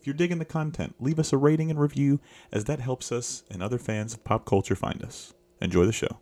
[0.00, 3.42] If you're digging the content, leave us a rating and review as that helps us
[3.50, 5.34] and other fans of pop culture find us.
[5.60, 6.16] Enjoy the show.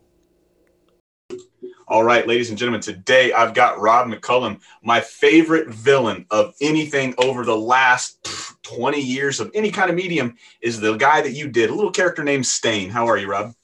[1.86, 7.14] All right, ladies and gentlemen, today I've got Rob McCollum, my favorite villain of anything
[7.18, 11.46] over the last 20 years of any kind of medium is the guy that you
[11.48, 12.90] did, a little character named Stain.
[12.90, 13.54] How are you, Rob?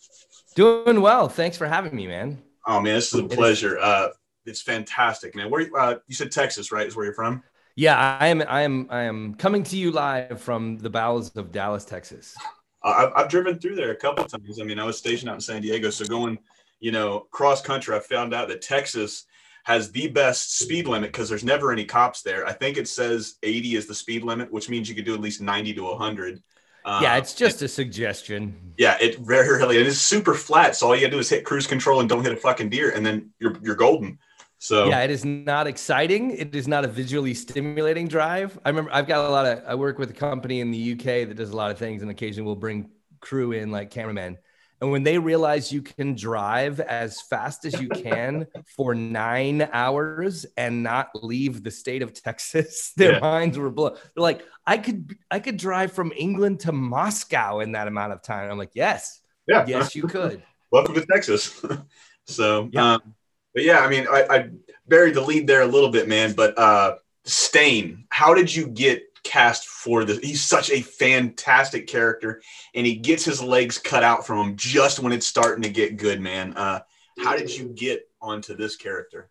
[0.55, 1.29] Doing well.
[1.29, 2.41] Thanks for having me, man.
[2.69, 3.79] Oh man, this is a pleasure.
[3.81, 4.11] Uh,
[4.47, 5.51] it's fantastic, man.
[5.51, 6.87] Where uh, you said Texas, right?
[6.87, 7.43] Is where you're from?
[7.77, 8.43] Yeah, I am.
[8.49, 8.87] I am.
[8.91, 12.37] I am coming to you live from the bowels of Dallas, Texas.
[12.85, 14.61] I've, I've driven through there a couple times.
[14.61, 16.39] I mean, I was stationed out in San Diego, so going,
[16.81, 19.25] you know, cross country, I found out that Texas
[19.65, 22.47] has the best speed limit because there's never any cops there.
[22.47, 25.21] I think it says 80 is the speed limit, which means you could do at
[25.21, 26.43] least 90 to 100.
[26.87, 28.75] yeah, it's um, just and, a suggestion.
[28.77, 30.77] Yeah, it very really it is super flat.
[30.77, 32.91] So all you gotta do is hit cruise control and don't hit a fucking deer,
[32.91, 34.19] and then you're you're golden.
[34.65, 36.31] So yeah, it is not exciting.
[36.31, 38.59] It is not a visually stimulating drive.
[38.65, 41.29] I remember I've got a lot of I work with a company in the UK
[41.29, 42.89] that does a lot of things, and occasionally we'll bring
[43.21, 44.39] crew in like cameramen.
[44.81, 50.47] And when they realize you can drive as fast as you can for nine hours
[50.57, 53.21] and not leave the state of Texas, their yeah.
[53.21, 53.99] minds were blown.
[54.15, 58.23] They're like, I could I could drive from England to Moscow in that amount of
[58.23, 58.51] time.
[58.51, 60.43] I'm like, yes, yeah, yes, you could.
[60.73, 61.63] Welcome to Texas.
[62.25, 62.95] so yeah.
[62.95, 63.15] Um,
[63.55, 64.51] but yeah, I mean, I, I,
[64.87, 66.35] buried the lead there a little bit, man.
[66.35, 70.19] But uh, Stain, how did you get cast for this?
[70.19, 72.43] He's such a fantastic character,
[72.75, 75.97] and he gets his legs cut out from him just when it's starting to get
[75.97, 76.53] good, man.
[76.55, 76.81] Uh,
[77.19, 79.31] how did you get onto this character?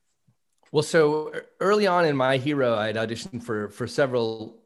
[0.71, 4.57] Well, so early on in my hero, I had auditioned for for several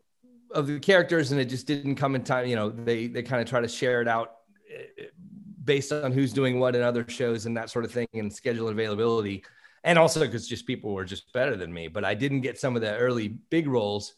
[0.51, 2.47] of the characters, and it just didn't come in time.
[2.47, 4.35] You know, they they kind of try to share it out
[5.67, 8.69] based on who's doing what in other shows and that sort of thing and schedule
[8.69, 9.43] availability.
[9.83, 12.75] And also because just people were just better than me but i didn't get some
[12.75, 14.15] of the early big roles.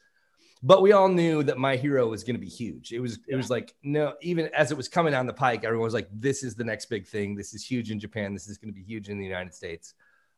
[0.62, 2.92] But we all knew that my hero was going to be huge.
[2.92, 5.86] It was it was like no even as it was coming down the pike everyone
[5.86, 7.36] was like this is the next big thing.
[7.36, 8.34] This is huge in japan.
[8.34, 9.94] This is going to be huge in the united states.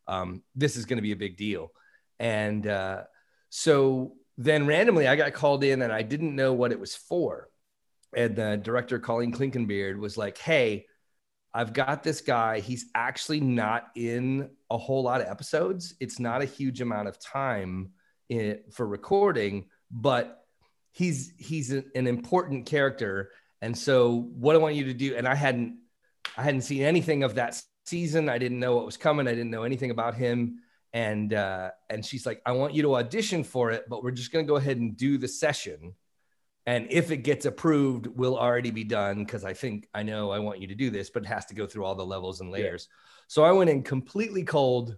[0.07, 1.71] Um, this is going to be a big deal.
[2.19, 3.03] And uh,
[3.49, 7.49] so then randomly i got called in and i didn't know what it was for.
[8.15, 10.85] And the director colleen clinkenbeard was like hey
[11.53, 12.59] I've got this guy.
[12.59, 15.95] He's actually not in a whole lot of episodes.
[15.99, 17.91] It's not a huge amount of time
[18.29, 20.45] in, for recording, but
[20.91, 23.31] he's he's a, an important character.
[23.61, 25.77] And so, what I want you to do, and I hadn't
[26.37, 28.29] I hadn't seen anything of that season.
[28.29, 29.27] I didn't know what was coming.
[29.27, 30.59] I didn't know anything about him.
[30.93, 34.31] And uh, and she's like, I want you to audition for it, but we're just
[34.31, 35.95] gonna go ahead and do the session
[36.65, 40.39] and if it gets approved, will already be done because I think I know I
[40.39, 42.51] want you to do this, but it has to go through all the levels and
[42.51, 42.87] layers.
[42.89, 42.95] Yeah.
[43.27, 44.97] So I went in completely cold,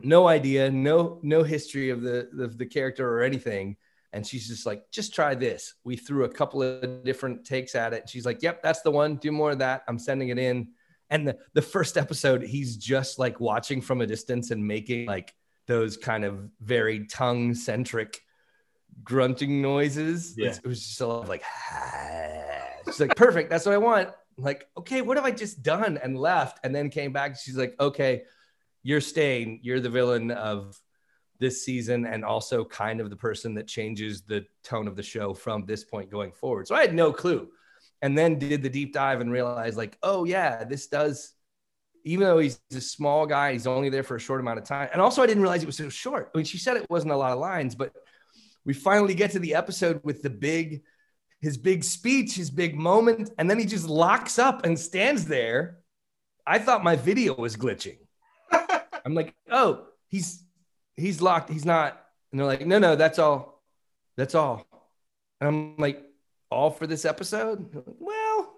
[0.00, 3.76] no idea, no no history of the, of the character or anything.
[4.12, 5.74] And she's just like, just try this.
[5.84, 8.08] We threw a couple of different takes at it.
[8.08, 9.16] She's like, yep, that's the one.
[9.16, 9.84] Do more of that.
[9.86, 10.70] I'm sending it in.
[11.10, 15.32] And the, the first episode, he's just like watching from a distance and making like
[15.68, 18.20] those kind of very tongue centric
[19.04, 20.34] grunting noises.
[20.36, 20.50] Yeah.
[20.50, 21.44] It was just a lot of like,
[22.86, 23.50] she's like, perfect.
[23.50, 24.08] That's what I want.
[24.38, 25.98] I'm like, okay, what have I just done?
[26.02, 27.36] And left and then came back.
[27.38, 28.22] She's like, okay,
[28.82, 29.60] you're Stain.
[29.62, 30.80] You're the villain of
[31.38, 35.32] this season and also kind of the person that changes the tone of the show
[35.34, 36.68] from this point going forward.
[36.68, 37.48] So I had no clue.
[38.02, 41.34] And then did the deep dive and realized, like, oh, yeah, this does,
[42.04, 44.88] even though he's a small guy, he's only there for a short amount of time.
[44.92, 46.30] And also, I didn't realize it was so short.
[46.34, 47.92] I mean, she said it wasn't a lot of lines, but
[48.64, 50.82] we finally get to the episode with the big
[51.40, 55.78] his big speech his big moment and then he just locks up and stands there.
[56.46, 57.98] I thought my video was glitching.
[59.04, 60.44] I'm like oh he's
[60.96, 62.00] he's locked he's not.
[62.32, 63.62] And they're like no no that's all
[64.16, 64.66] that's all.
[65.40, 66.04] And i'm like
[66.50, 67.84] all for this episode?
[67.98, 68.56] Well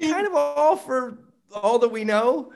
[0.00, 1.18] kind of all for
[1.52, 2.52] all that we know.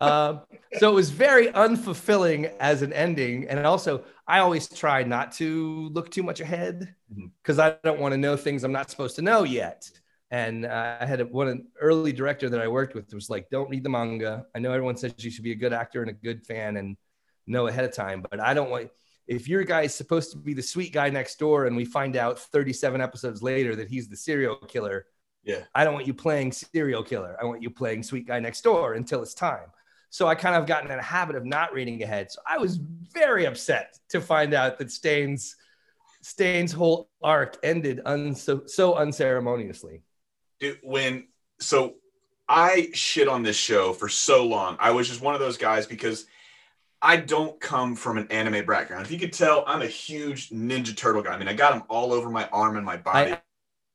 [0.00, 0.38] Uh,
[0.78, 3.48] so it was very unfulfilling as an ending.
[3.48, 6.94] And also, I always try not to look too much ahead
[7.42, 7.76] because mm-hmm.
[7.76, 9.90] I don't want to know things I'm not supposed to know yet.
[10.30, 13.50] And uh, I had a, one an early director that I worked with was like,
[13.50, 14.46] "Don't read the manga.
[14.54, 16.96] I know everyone says you should be a good actor and a good fan and
[17.48, 18.90] know ahead of time, but I don't want
[19.30, 22.16] if your guy is supposed to be the sweet guy next door and we find
[22.16, 25.06] out 37 episodes later that he's the serial killer,
[25.42, 25.64] Yeah.
[25.74, 27.36] I don't want you playing serial killer.
[27.40, 29.66] I want you playing sweet guy next door until it's time.
[30.10, 32.30] So I kind of gotten in a habit of not reading ahead.
[32.30, 32.80] So I was
[33.12, 35.56] very upset to find out that Stain's
[36.22, 40.02] Stain's whole arc ended un, so, so unceremoniously.
[40.58, 41.28] Dude, when
[41.60, 41.94] so
[42.48, 44.76] I shit on this show for so long.
[44.80, 46.26] I was just one of those guys because
[47.00, 49.06] I don't come from an anime background.
[49.06, 51.32] If you could tell, I'm a huge Ninja Turtle guy.
[51.32, 53.32] I mean, I got them all over my arm and my body.
[53.32, 53.40] I,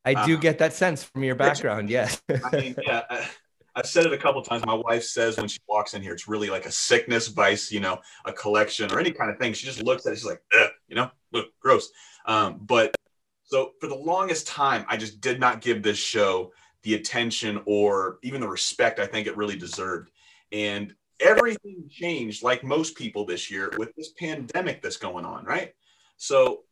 [0.06, 1.90] I do Uh, get that sense from your background.
[1.90, 2.22] Yes.
[2.30, 3.28] I mean, yeah, I,
[3.76, 4.66] I've said it a couple times.
[4.66, 7.80] My wife says when she walks in here, it's really like a sickness vice, you
[7.80, 9.54] know, a collection or any kind of thing.
[9.54, 11.90] She just looks at it, she's like, Ugh, you know, look, gross.
[12.26, 12.96] Um, but
[13.44, 16.52] so for the longest time, I just did not give this show
[16.84, 20.12] the attention or even the respect I think it really deserved.
[20.52, 25.74] And everything changed, like most people this year, with this pandemic that's going on, right?
[26.18, 26.64] So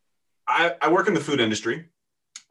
[0.47, 1.89] I, I work in the food industry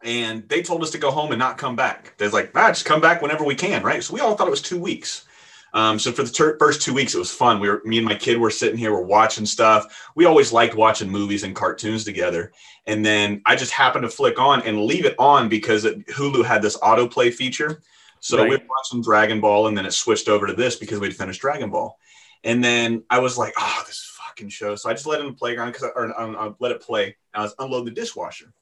[0.04, 2.14] and they told us to go home and not come back.
[2.18, 4.02] They're like, ah, just come back whenever we can, right?
[4.02, 5.26] So we all thought it was two weeks.
[5.74, 7.58] Um, so for the ter- first two weeks, it was fun.
[7.58, 10.10] We were, me and my kid were sitting here, we're watching stuff.
[10.14, 12.52] We always liked watching movies and cartoons together.
[12.86, 16.44] And then I just happened to flick on and leave it on because it, Hulu
[16.44, 17.80] had this autoplay feature.
[18.20, 18.60] So we Right.
[18.60, 21.70] were watching Dragon Ball, and then it switched over to this because we'd finished Dragon
[21.70, 21.98] Ball.
[22.44, 24.76] And then I was like, oh, this fucking show.
[24.76, 26.82] So I just let it in the playground because I, or, um, I let it
[26.82, 27.16] play.
[27.34, 28.52] I was unload the dishwasher.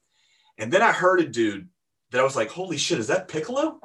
[0.57, 1.67] And then I heard a dude
[2.11, 3.79] that I was like, holy shit, is that Piccolo?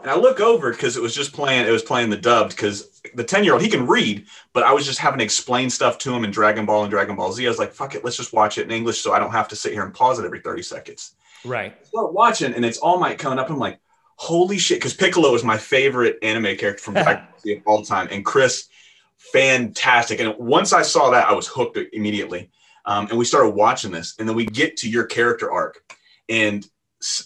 [0.00, 3.00] And I look over because it was just playing, it was playing the dubbed because
[3.14, 5.98] the 10 year old, he can read, but I was just having to explain stuff
[5.98, 7.46] to him in Dragon Ball and Dragon Ball Z.
[7.46, 9.48] I was like, fuck it, let's just watch it in English so I don't have
[9.48, 11.14] to sit here and pause it every 30 seconds.
[11.44, 11.76] right.
[11.80, 13.48] I start watching and it's All Might coming up.
[13.48, 13.78] I'm like,
[14.16, 17.82] holy shit, because Piccolo is my favorite anime character from Dragon Ball Z of all
[17.84, 18.08] time.
[18.10, 18.68] And Chris,
[19.32, 20.20] fantastic.
[20.20, 22.50] And once I saw that, I was hooked immediately.
[22.84, 24.14] Um, and we started watching this.
[24.18, 25.96] And then we get to your character arc.
[26.32, 26.66] And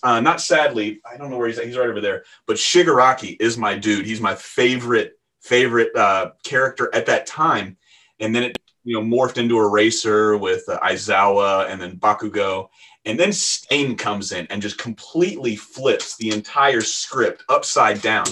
[0.03, 1.67] uh, not sadly, I don't know where he's at.
[1.67, 2.25] He's right over there.
[2.47, 4.05] But Shigaraki is my dude.
[4.05, 5.12] He's my favorite,
[5.43, 7.76] favorite uh, character at that time.
[8.19, 12.69] And then it, you know, morphed into a racer with uh, Aizawa and then Bakugo.
[13.05, 18.26] And then Stain comes in and just completely flips the entire script upside down.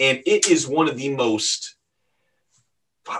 [0.00, 1.76] And it is one of the most,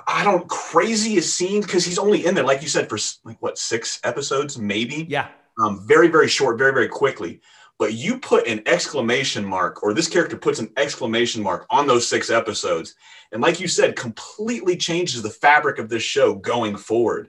[0.08, 3.58] I don't, craziest scenes because he's only in there, like you said, for like what,
[3.58, 5.06] six episodes, maybe?
[5.08, 5.28] Yeah.
[5.58, 7.40] Um, very, very short, very, very quickly.
[7.78, 12.08] But you put an exclamation mark, or this character puts an exclamation mark on those
[12.08, 12.94] six episodes.
[13.32, 17.28] And like you said, completely changes the fabric of this show going forward.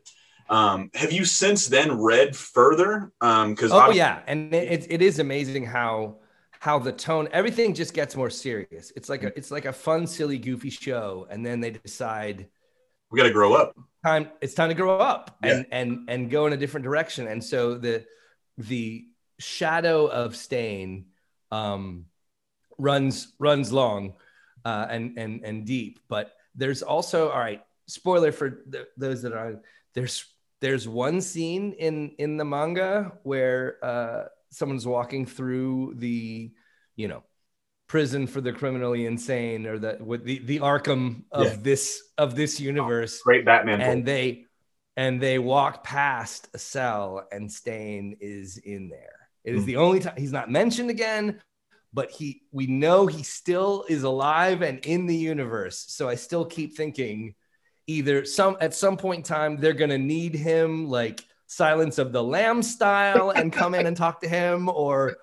[0.49, 3.11] Um, have you since then read further?
[3.19, 6.15] Because Oh yeah, and it, it, it is amazing how
[6.59, 8.91] how the tone everything just gets more serious.
[8.95, 12.47] It's like a it's like a fun, silly, goofy show, and then they decide
[13.11, 13.75] we got to grow up.
[14.05, 15.51] time it's time to grow up Yeah.
[15.57, 17.27] and and and go in a different direction.
[17.27, 18.05] And so the
[18.57, 19.05] the
[19.39, 21.05] shadow of Stain
[21.51, 22.05] um,
[22.77, 24.13] runs runs long
[24.65, 27.63] uh, and and and deep, but there's also all right.
[27.87, 29.61] Spoiler for th- those that are
[29.93, 30.25] there's
[30.59, 36.51] there's one scene in in the manga where uh, someone's walking through the
[36.97, 37.23] you know
[37.87, 41.55] prison for the criminally insane or the with the the Arkham of Yeah.
[41.61, 43.81] this of this universe Great Batman.
[43.81, 44.05] and book.
[44.07, 44.45] they
[44.97, 49.29] and they walk past a cell and Stain is in there.
[49.45, 49.67] It is Hmm.
[49.67, 51.41] the only time he's not mentioned again,
[51.93, 55.85] but he we know he still is alive and in the universe.
[55.87, 57.35] So I still keep thinking
[57.85, 62.21] either some at some point in time they're gonna need him like Silence of the
[62.21, 65.15] Lamb style and come in and talk to him, or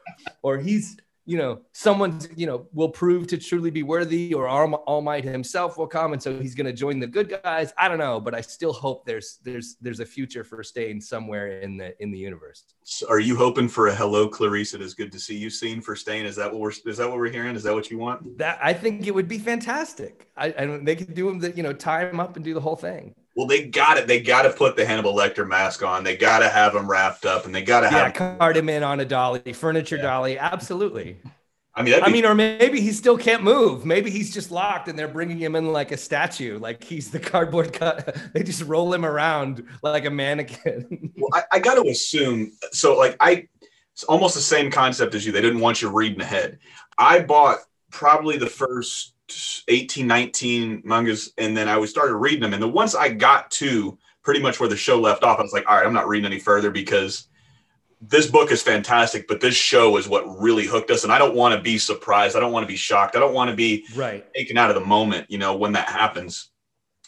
[0.43, 4.49] or he's you know someone you know will prove to truly be worthy, or
[5.03, 7.73] Might himself will come, and so he's gonna join the good guys.
[7.79, 11.61] I don't know, but I still hope there's there's there's a future for Stain somewhere
[11.61, 12.65] in the in the universe.
[12.85, 14.75] So are you hoping for a hello, Clarice?
[14.75, 16.27] It is good to see you scene for Stain.
[16.27, 17.57] Is that what we're is that what we're hearing?
[17.57, 18.39] Is that what you want?
[18.39, 20.29] That I think it would be fantastic.
[20.37, 22.61] I and they could do him the you know tie him up and do the
[22.61, 23.15] whole thing.
[23.37, 24.07] Well, they got it.
[24.07, 26.05] They got to put the Hannibal Lecter mask on.
[26.05, 28.15] They got to have him wrapped up, and they got to Yeah, have.
[28.15, 30.03] cart him in on a dolly, furniture Yeah.
[30.03, 30.39] dolly.
[30.39, 31.17] Absolutely.
[31.75, 33.85] I mean, that'd I mean, or maybe he still can't move.
[33.85, 37.19] Maybe he's just locked and they're bringing him in like a statue, like he's the
[37.33, 38.17] cardboard cut.
[38.33, 41.11] They just roll him around like a mannequin.
[41.17, 42.53] Well, I, I got to assume.
[42.73, 43.49] So, like, I
[43.93, 45.33] it's almost the same concept as you.
[45.33, 46.59] They didn't want you reading ahead.
[46.99, 47.59] I bought
[47.91, 49.14] probably the first
[49.69, 52.55] 18, 19 mangas, and then I was started reading them.
[52.55, 55.53] And then once I got to pretty much where the show left off, I was
[55.53, 57.29] like, all right, I'm not reading any further because
[58.01, 61.05] this book is fantastic, but this show is what really hooked us.
[61.05, 62.37] And I don't want to be surprised.
[62.37, 63.17] I don't want to be shocked.
[63.17, 64.25] I don't want to be right.
[64.35, 66.51] taken out of the moment, you know, when that happens,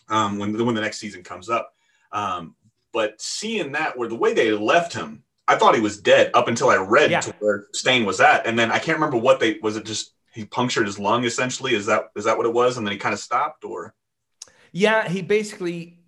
[0.08, 1.74] um, when when the next season comes up.
[2.12, 2.54] Um,
[2.92, 6.48] But seeing that, where the way they left him, I thought he was dead up
[6.48, 7.20] until I read Yeah.
[7.20, 9.76] to where Stain was at, and then I can't remember what they was.
[9.76, 11.74] It just he punctured his lung essentially.
[11.74, 12.76] Is that is that what it was?
[12.78, 13.94] And then he kind of stopped, or
[14.72, 15.98] Yeah, he basically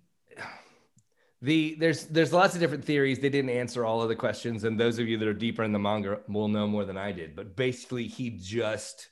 [1.41, 3.19] the there's there's lots of different theories.
[3.19, 5.71] They didn't answer all of the questions, and those of you that are deeper in
[5.71, 7.35] the manga will know more than I did.
[7.35, 9.09] But basically, he just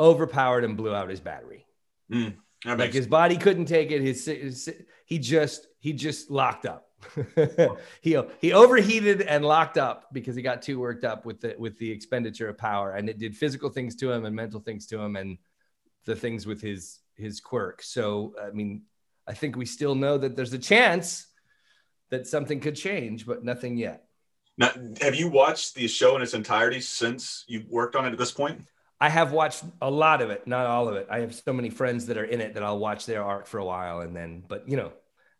[0.00, 1.66] overpowered and blew out his battery.
[2.10, 2.30] Hmm,
[2.64, 4.02] that Like makes his body couldn't take it.
[4.02, 4.70] His, his
[5.06, 6.87] he just he just locked up.
[8.00, 11.78] he he overheated and locked up because he got too worked up with the with
[11.78, 14.98] the expenditure of power, and it did physical things to him and mental things to
[15.00, 15.38] him, and
[16.04, 17.82] the things with his his quirk.
[17.82, 18.82] So I mean,
[19.26, 21.26] I think we still know that there's a chance
[22.10, 24.04] that something could change, but nothing yet.
[24.56, 28.18] Now, have you watched the show in its entirety since you worked on it at
[28.18, 28.60] this point?
[29.00, 31.06] I have watched a lot of it, not all of it.
[31.08, 33.58] I have so many friends that are in it that I'll watch their arc for
[33.58, 34.92] a while and then, but you know,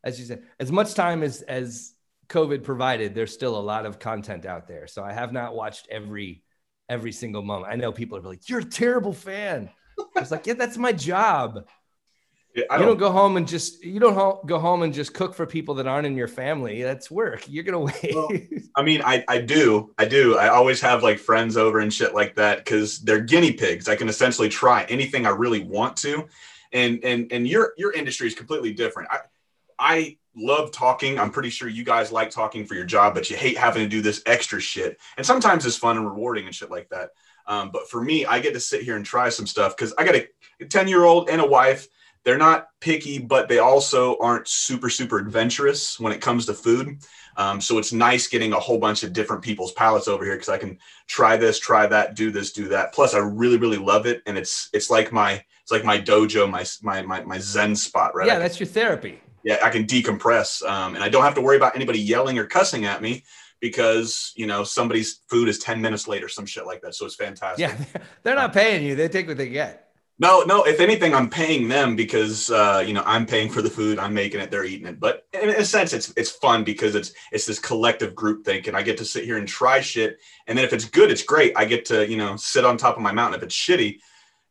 [0.04, 1.94] as you said, as much time as as
[2.28, 4.86] COVID provided, there's still a lot of content out there.
[4.86, 6.42] So I have not watched every
[6.88, 7.72] every single moment.
[7.72, 9.70] I know people are like, "You're a terrible fan."
[10.16, 11.66] I was like, "Yeah, that's my job."
[12.54, 14.92] Yeah, I you don't, don't go home and just you don't ho- go home and
[14.92, 16.82] just cook for people that aren't in your family.
[16.82, 17.44] That's work.
[17.46, 18.14] You're gonna wait.
[18.14, 18.28] Well,
[18.76, 19.94] I mean, I, I do.
[19.98, 20.36] I do.
[20.36, 23.88] I always have like friends over and shit like that because they're guinea pigs.
[23.88, 26.26] I can essentially try anything I really want to.
[26.72, 29.08] And and and your your industry is completely different.
[29.10, 29.20] I
[29.78, 31.18] I love talking.
[31.18, 33.88] I'm pretty sure you guys like talking for your job, but you hate having to
[33.88, 34.98] do this extra shit.
[35.16, 37.10] And sometimes it's fun and rewarding and shit like that.
[37.46, 40.04] Um, but for me, I get to sit here and try some stuff because I
[40.04, 41.88] got a 10 year old and a wife.
[42.24, 46.98] They're not picky, but they also aren't super, super adventurous when it comes to food.
[47.38, 50.48] Um, so it's nice getting a whole bunch of different people's palates over here because
[50.48, 52.92] I can try this, try that, do this, do that.
[52.92, 56.50] Plus, I really, really love it, and it's it's like my it's like my dojo,
[56.50, 58.26] my my my, my zen spot, right?
[58.26, 59.20] Yeah, that's your therapy.
[59.42, 62.44] Yeah, I can decompress, um, and I don't have to worry about anybody yelling or
[62.44, 63.24] cussing at me
[63.60, 66.94] because you know somebody's food is ten minutes late or some shit like that.
[66.94, 67.68] So it's fantastic.
[67.68, 68.94] Yeah, they're not paying you.
[68.94, 69.84] They take what they get.
[70.20, 70.64] No, no.
[70.64, 74.00] If anything, I'm paying them because uh, you know I'm paying for the food.
[74.00, 74.50] I'm making it.
[74.50, 74.98] They're eating it.
[74.98, 78.76] But in a sense, it's it's fun because it's it's this collective group think, and
[78.76, 80.18] I get to sit here and try shit.
[80.48, 81.52] And then if it's good, it's great.
[81.56, 83.38] I get to you know sit on top of my mountain.
[83.38, 84.00] If it's shitty,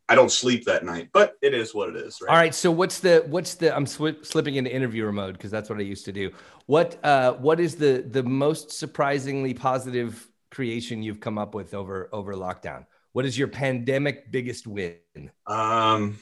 [0.09, 1.09] I don't sleep that night.
[1.11, 2.21] But it is what it is.
[2.21, 2.31] Right.
[2.31, 2.55] All right.
[2.55, 5.83] So what's the what's the I'm swi slipping into interviewer mode because that's what I
[5.83, 6.31] used to do.
[6.65, 12.09] What uh what is the the most surprisingly positive creation you've come up with over
[12.13, 12.85] over lockdown?
[13.13, 14.99] What is your pandemic biggest win?
[15.47, 16.19] Um,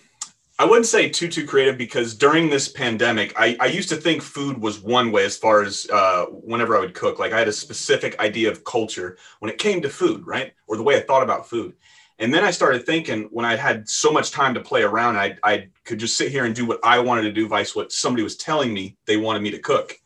[0.58, 4.22] I wouldn't say too too creative because during this pandemic, I, I used to think
[4.22, 7.20] food was one way as far as uh, whenever I would cook.
[7.20, 10.77] Like I had a specific idea of culture when it came to food, right, or
[10.77, 11.74] the way I thought about food.
[12.17, 15.38] And then I started thinking when I had so much time to play around, I
[15.43, 18.24] I could just sit here and do what I wanted to do, vice what somebody
[18.24, 19.98] was telling me they wanted me to cook.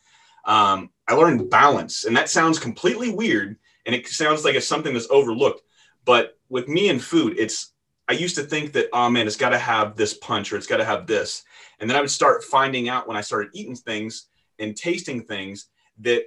[0.44, 4.92] Um, I learned balance, and that sounds completely weird, and it sounds like it's something
[4.92, 5.62] that's overlooked.
[6.04, 7.72] But with me and food, it's
[8.08, 10.66] I used to think that, oh man, it's got to have this punch or it's
[10.66, 11.44] got to have this.
[11.78, 14.26] And then I would start finding out when I started eating things
[14.58, 15.66] and tasting things
[16.00, 16.24] that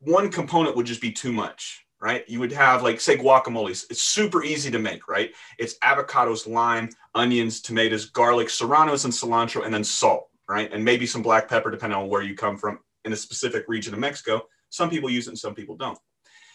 [0.00, 2.28] one component would just be too much, right?
[2.28, 3.70] You would have, like, say, guacamole.
[3.70, 5.32] It's super easy to make, right?
[5.58, 10.72] It's avocados, lime, onions, tomatoes, garlic, serranos, and cilantro, and then salt, right?
[10.72, 13.94] And maybe some black pepper, depending on where you come from in a specific region
[13.94, 14.42] of Mexico.
[14.70, 15.98] Some people use it and some people don't.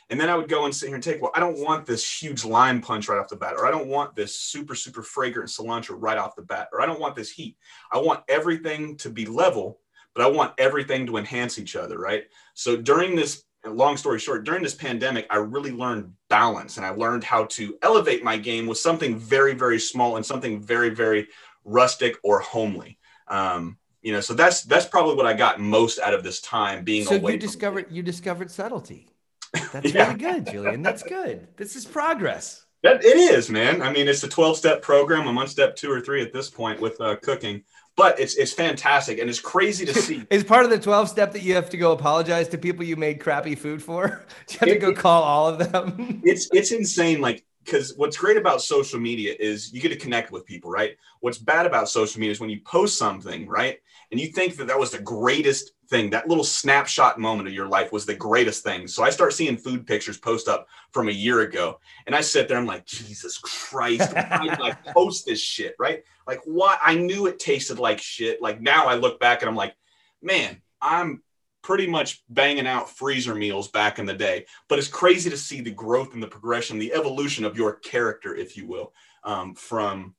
[0.10, 2.22] And then I would go and sit here and take, well, I don't want this
[2.22, 5.50] huge lime punch right off the bat, or I don't want this super, super fragrant
[5.50, 7.58] cilantro right off the bat, or I don't want this heat.
[7.92, 9.80] I want everything to be level,
[10.14, 12.26] but I want everything to enhance each other, right?
[12.54, 16.90] So during this, long story short, during this pandemic, I really learned balance and I
[16.90, 21.28] learned how to elevate my game with something very, very small and something very, very
[21.64, 22.98] rustic or homely.
[23.28, 26.84] Um, you know, so that's that's probably what I got most out of this time
[26.84, 27.34] being So away.
[27.34, 29.08] you discovered you discovered subtlety.
[29.72, 30.08] That's Yeah.
[30.08, 30.82] really good, Julian.
[30.82, 31.48] That's good.
[31.58, 32.66] This is progress.
[32.82, 33.82] That it is, man.
[33.82, 35.26] I mean, it's a 12 step program.
[35.28, 37.64] I'm on step two or three at this point with uh, cooking,
[37.96, 40.26] but it's it's fantastic and it's crazy to see.
[40.30, 42.96] Is part of the 12 step that you have to go apologize to people you
[42.96, 44.26] made crappy food for?
[44.48, 46.22] Do you have to go call all of them?
[46.24, 47.22] it's it's insane.
[47.22, 50.98] Like because what's great about social media is you get to connect with people, right?
[51.22, 53.80] What's bad about social media is when you post something, right,
[54.12, 56.10] and you think that that was the greatest thing.
[56.10, 58.88] That little snapshot moment of your life was the greatest thing.
[58.88, 62.48] So I start seeing food pictures post up from a year ago, and I sit
[62.48, 62.58] there.
[62.58, 66.04] I'm like, Jesus Christ, why did I post this shit, right?
[66.28, 66.80] Like, what?
[66.82, 68.42] I knew it tasted like shit.
[68.42, 69.76] Like now I look back and I'm like,
[70.22, 71.22] man, I'm
[71.64, 74.46] pretty much banging out freezer meals back in the day.
[74.70, 78.36] But it's crazy to see the growth and the progression, the evolution of your character,
[78.36, 78.94] if you will,
[79.24, 80.14] um, from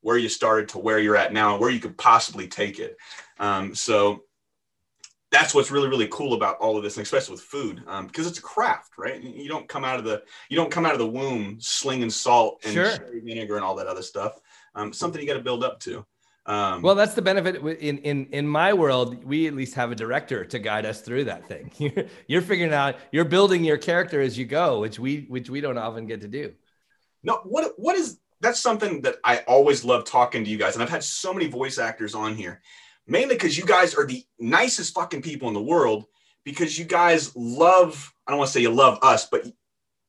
[0.00, 2.96] where you started to where you're at now and where you could possibly take it.
[3.40, 4.22] Um, so
[5.32, 8.10] that's what's really really cool about all of this, and especially with food, because um,
[8.14, 9.20] it's a craft, right?
[9.20, 12.60] You don't come out of the you don't come out of the womb slinging salt
[12.64, 12.96] and sure.
[13.24, 14.38] vinegar and all that other stuff.
[14.76, 16.06] Um, something you got to build up to.
[16.46, 19.24] Um, well, that's the benefit in in in my world.
[19.24, 21.72] We at least have a director to guide us through that thing.
[21.78, 25.60] You're, you're figuring out, you're building your character as you go, which we which we
[25.60, 26.54] don't often get to do.
[27.24, 30.82] No, what what is that's something that I always love talking to you guys, and
[30.82, 32.62] I've had so many voice actors on here,
[33.08, 36.06] mainly because you guys are the nicest fucking people in the world.
[36.44, 39.46] Because you guys love, I don't want to say you love us, but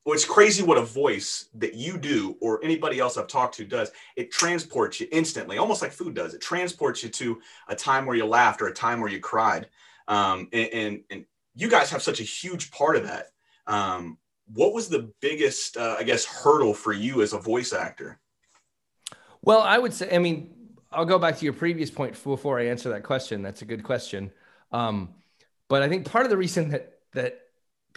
[0.07, 3.65] well, it's crazy what a voice that you do or anybody else I've talked to
[3.65, 3.91] does.
[4.15, 6.33] It transports you instantly, almost like food does.
[6.33, 9.67] It transports you to a time where you laughed or a time where you cried.
[10.07, 13.31] Um, and, and, and you guys have such a huge part of that.
[13.67, 14.17] Um,
[14.53, 18.17] what was the biggest, uh, I guess, hurdle for you as a voice actor?
[19.41, 20.53] Well, I would say, I mean,
[20.89, 23.41] I'll go back to your previous point before I answer that question.
[23.41, 24.31] That's a good question.
[24.71, 25.15] Um,
[25.67, 27.41] but I think part of the reason that that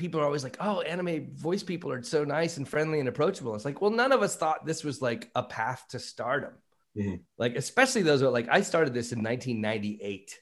[0.00, 3.54] people are always like, oh, anime voice people are so nice and friendly and approachable.
[3.54, 6.54] It's like, well, none of us thought this was like a path to stardom.
[6.97, 7.16] Mm-hmm.
[7.38, 10.40] Like, especially those are like, I started this in 1998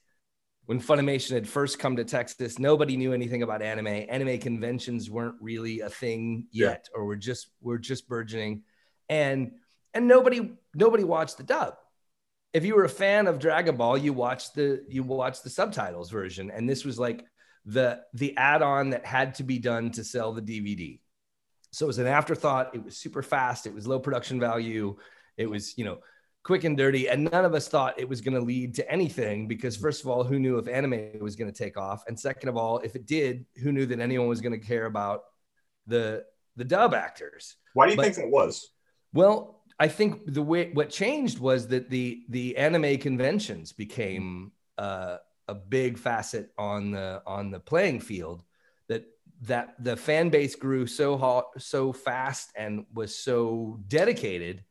[0.66, 2.58] when Funimation had first come to Texas.
[2.58, 3.88] Nobody knew anything about anime.
[3.88, 6.98] Anime conventions weren't really a thing yet, yeah.
[6.98, 8.62] or we're just, we're just burgeoning.
[9.08, 9.52] And,
[9.92, 11.74] and nobody, nobody watched the dub.
[12.54, 16.10] If you were a fan of Dragon Ball, you watched the, you watched the subtitles
[16.10, 16.50] version.
[16.50, 17.24] And this was like,
[17.68, 20.98] the the add-on that had to be done to sell the DVD.
[21.70, 22.74] So it was an afterthought.
[22.74, 23.66] It was super fast.
[23.66, 24.96] It was low production value.
[25.36, 25.98] It was, you know,
[26.44, 27.10] quick and dirty.
[27.10, 30.08] And none of us thought it was going to lead to anything because, first of
[30.08, 32.04] all, who knew if anime was going to take off?
[32.08, 34.86] And second of all, if it did, who knew that anyone was going to care
[34.86, 35.24] about
[35.86, 36.24] the
[36.56, 37.56] the dub actors?
[37.74, 38.70] Why do you but, think that was?
[39.12, 45.18] Well, I think the way what changed was that the the anime conventions became uh,
[45.48, 48.44] a big facet on the on the playing field
[48.88, 49.04] that
[49.42, 54.62] that the fan base grew so hot so fast and was so dedicated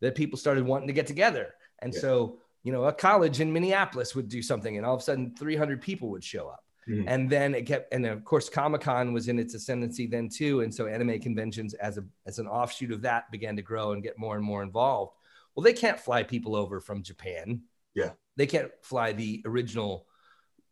[0.00, 1.54] that people started wanting to get together.
[1.80, 2.00] And yeah.
[2.00, 5.34] so you know a college in minneapolis would do something and all of a sudden
[5.36, 6.64] 300 people would show up.
[6.88, 7.08] Mm-hmm.
[7.08, 10.62] and then it kept and of course comic-con was in its ascendancy then too.
[10.62, 14.02] And so anime conventions as a as an offshoot of that began to grow and
[14.02, 15.12] get more and more involved.
[15.54, 17.62] Well they can't fly people over from japan.
[17.94, 18.12] Yeah.
[18.36, 20.06] They can't fly the original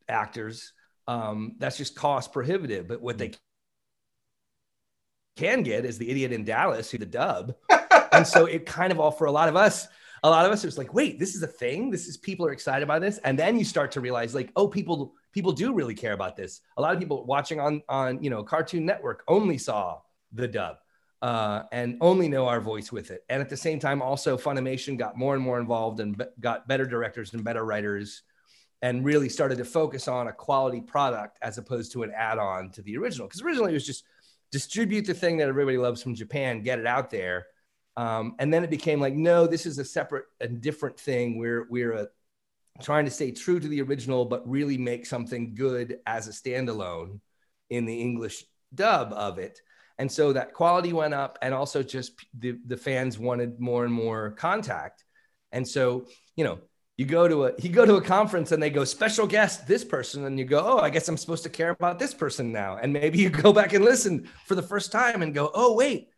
[0.08, 0.72] actors.
[1.06, 2.88] Um, that's just cost prohibitive.
[2.88, 3.32] But what they
[5.36, 7.54] can get is the idiot in Dallas who the dub.
[8.12, 9.88] and so it kind of all for a lot of us,
[10.22, 11.90] a lot of us, it was like, wait, this is a thing.
[11.90, 13.18] This is people are excited by this.
[13.18, 16.60] And then you start to realize, like, oh, people, people do really care about this.
[16.76, 20.00] A lot of people watching on on you know Cartoon Network only saw
[20.32, 20.76] the dub.
[21.20, 23.24] Uh, and only know our voice with it.
[23.28, 26.68] And at the same time, also Funimation got more and more involved and be- got
[26.68, 28.22] better directors and better writers
[28.82, 32.82] and really started to focus on a quality product as opposed to an add-on to
[32.82, 33.26] the original.
[33.26, 34.04] Because originally it was just
[34.52, 37.46] distribute the thing that everybody loves from Japan, get it out there.
[37.96, 41.36] Um, and then it became like, no, this is a separate and different thing.
[41.36, 42.08] We're we're a,
[42.80, 47.18] trying to stay true to the original, but really make something good as a standalone
[47.70, 49.60] in the English dub of it.
[49.98, 53.92] And so that quality went up, and also just the the fans wanted more and
[53.92, 55.04] more contact.
[55.50, 56.60] And so, you know,
[56.98, 59.84] you go to a you go to a conference and they go special guest this
[59.84, 60.24] person.
[60.24, 62.76] And you go oh i guess i'm supposed to care about this person now.
[62.76, 66.10] And maybe you go back and listen for the first time and go oh wait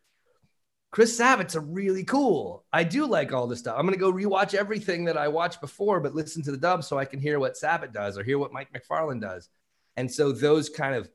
[0.90, 2.64] chris sabat's a really cool.
[2.72, 3.76] I do like all this stuff.
[3.78, 6.82] I'm going to go rewatch everything that i watched before but listen to the dub
[6.82, 9.50] so i can hear what sabat does or hear what mike mcfarland does.
[9.96, 11.10] And so those kind of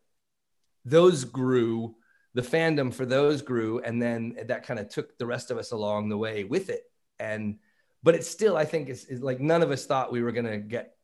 [0.86, 1.95] those grew
[2.36, 5.71] the fandom for those grew and then that kind of took the rest of us
[5.71, 6.84] along the way with it.
[7.17, 7.58] And
[8.06, 10.60] but it's still, I think, is like none of us thought we were going to
[10.60, 10.96] get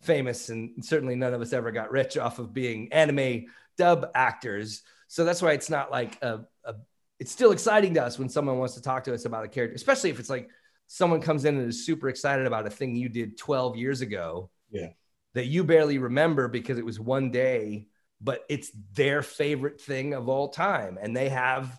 [0.00, 3.44] famous, and certainly none of us ever got rich off of being anime
[3.76, 4.82] dub actors.
[5.08, 6.74] So that's why it's not like a, a
[7.20, 9.76] it's still exciting to us when someone wants to talk to us about a character,
[9.76, 10.48] especially if it's like
[10.86, 14.48] someone comes in and is super excited about a thing you did 12 years ago.
[14.70, 14.88] Yeah.
[15.34, 17.88] That you barely remember because it was one day,
[18.22, 20.98] but it's their favorite thing of all time.
[21.00, 21.78] And they have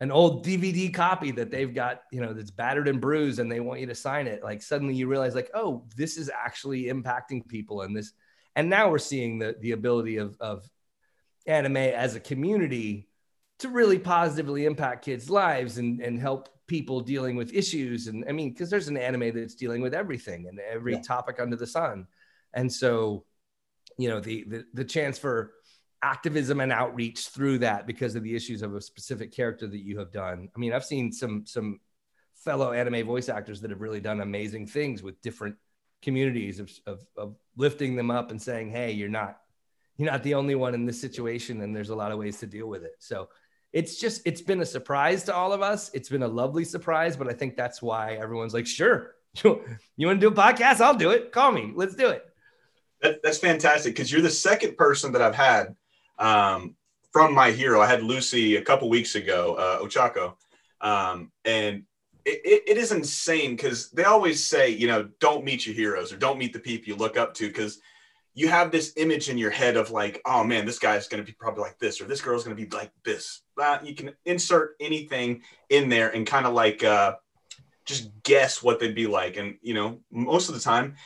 [0.00, 3.60] an old DVD copy that they've got, you know, that's battered and bruised and they
[3.60, 4.42] want you to sign it.
[4.42, 8.12] Like suddenly you realize like, oh, this is actually impacting people and this
[8.56, 10.68] and now we're seeing the the ability of of
[11.46, 13.08] anime as a community
[13.60, 18.32] to really positively impact kids' lives and and help people dealing with issues and I
[18.32, 21.02] mean because there's an anime that's dealing with everything and every yeah.
[21.02, 22.08] topic under the sun.
[22.52, 23.24] And so,
[23.98, 25.52] you know, the the the chance for
[26.06, 29.98] activism and outreach through that because of the issues of a specific character that you
[29.98, 30.48] have done.
[30.54, 31.80] I mean, I've seen some some
[32.36, 35.56] fellow anime voice actors that have really done amazing things with different
[36.02, 39.38] communities of, of, of lifting them up and saying, hey, you're not
[39.96, 42.46] you're not the only one in this situation, and there's a lot of ways to
[42.46, 42.96] deal with it.
[43.00, 43.28] So
[43.72, 45.90] it's just it's been a surprise to all of us.
[45.92, 50.20] It's been a lovely surprise, but I think that's why everyone's like, sure, you, want
[50.20, 50.80] to do a podcast?
[50.80, 51.32] I'll do it.
[51.32, 51.72] Call me.
[51.74, 52.24] Let's do it.
[53.02, 55.74] That, that's fantastic because you're the second person that I've had
[56.18, 56.76] um,
[57.12, 57.80] from my hero.
[57.80, 60.34] I had Lucy a couple weeks ago, uh, Ochako,
[60.80, 61.84] um, and
[62.24, 66.12] it, it, it is insane because they always say, you know, don't meet your heroes
[66.12, 67.80] or don't meet the people you look up to because
[68.34, 71.26] you have this image in your head of like, oh man, this guy's going to
[71.26, 73.40] be probably like this, or this girl's going to be like this.
[73.58, 77.14] Uh, you can insert anything in there and kind of like uh,
[77.86, 79.38] just guess what they'd be like.
[79.38, 80.96] And, you know, most of the time,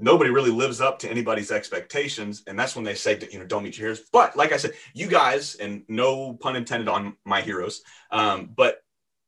[0.00, 2.42] nobody really lives up to anybody's expectations.
[2.46, 4.08] And that's when they say, you know, don't meet your heroes.
[4.12, 8.82] But like I said, you guys, and no pun intended on my heroes, um, but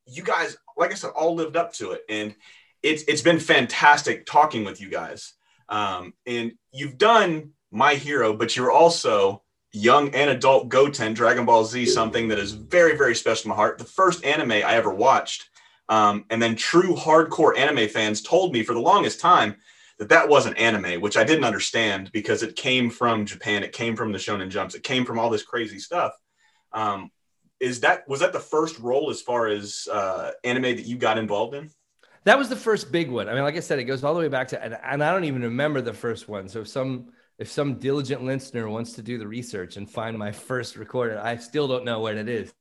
[0.06, 2.02] you guys, like I said, all lived up to it.
[2.08, 2.34] And
[2.82, 5.34] it's, it's been fantastic talking with you guys.
[5.68, 11.64] Um, and you've done My Hero, but you're also young and adult Goten Dragon Ball
[11.64, 13.78] Z, something that is very, very special to my heart.
[13.78, 15.48] The first anime I ever watched.
[15.88, 19.56] Um, and then true hardcore anime fans told me for the longest time
[20.02, 23.94] that that wasn't anime, which I didn't understand because it came from Japan, it came
[23.94, 26.12] from the Shonen Jumps, it came from all this crazy stuff.
[26.72, 27.12] Um,
[27.60, 31.18] is that was that the first role as far as uh, anime that you got
[31.18, 31.70] involved in?
[32.24, 33.28] That was the first big one.
[33.28, 35.12] I mean, like I said, it goes all the way back to, and, and I
[35.12, 36.48] don't even remember the first one.
[36.48, 40.32] So if some if some diligent listener wants to do the research and find my
[40.32, 42.52] first recorded, I still don't know what it is.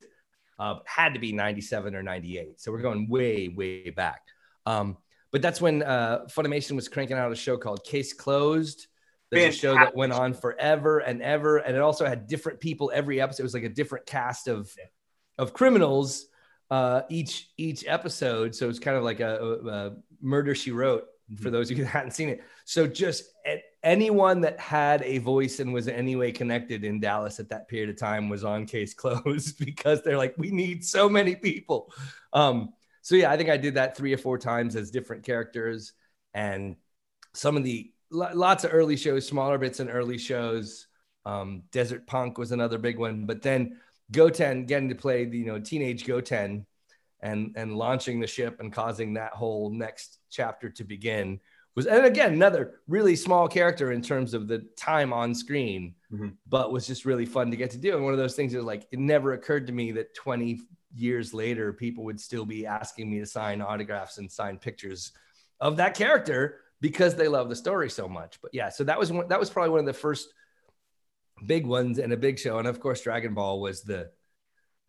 [0.60, 2.62] Uh, had to be 97 or 98.
[2.62, 4.22] So we're going way, way back.
[4.68, 4.98] Um,
[5.32, 8.88] but that's when uh, Funimation was cranking out a show called Case Closed.
[9.30, 12.92] There's a show that went on forever and ever, and it also had different people
[12.94, 13.44] every episode.
[13.44, 14.70] It was like a different cast of
[15.38, 16.26] of criminals
[16.70, 18.56] uh, each each episode.
[18.56, 19.92] So it's kind of like a, a, a
[20.22, 21.06] Murder She Wrote
[21.38, 21.52] for mm-hmm.
[21.52, 22.44] those of you that hadn't seen it.
[22.66, 23.26] So just
[23.84, 27.68] anyone that had a voice and was in any way connected in Dallas at that
[27.68, 31.92] period of time was on Case Closed because they're like, we need so many people.
[32.34, 35.94] Um, so yeah, I think I did that three or four times as different characters,
[36.34, 36.76] and
[37.34, 40.88] some of the lots of early shows, smaller bits in early shows.
[41.26, 43.78] Um, Desert Punk was another big one, but then
[44.12, 46.66] Goten getting to play the you know teenage Goten
[47.22, 51.40] and and launching the ship and causing that whole next chapter to begin
[51.76, 56.30] was and again another really small character in terms of the time on screen mm-hmm.
[56.48, 58.64] but was just really fun to get to do and one of those things is
[58.64, 60.60] like it never occurred to me that 20
[60.94, 65.12] years later, people would still be asking me to sign autographs and sign pictures
[65.60, 68.40] of that character because they love the story so much.
[68.42, 70.34] But yeah, so that was one, that was probably one of the first
[71.46, 72.60] big ones and a big show.
[72.60, 74.10] And of course, Dragon Ball was the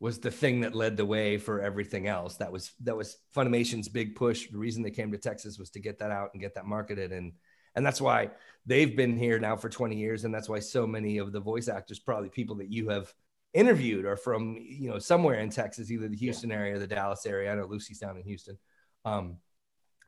[0.01, 2.37] was the thing that led the way for everything else.
[2.39, 4.49] That was that was Funimation's big push.
[4.51, 7.13] The reason they came to Texas was to get that out and get that marketed
[7.13, 7.33] and
[7.75, 8.31] and that's why
[8.67, 11.69] they've been here now for 20 years and that's why so many of the voice
[11.69, 13.13] actors probably people that you have
[13.55, 16.57] interviewed are from you know somewhere in Texas, either the Houston yeah.
[16.57, 17.53] area or the Dallas area.
[17.53, 18.59] I know Lucy's down in Houston,
[19.05, 19.37] um,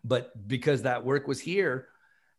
[0.02, 1.88] but because that work was here,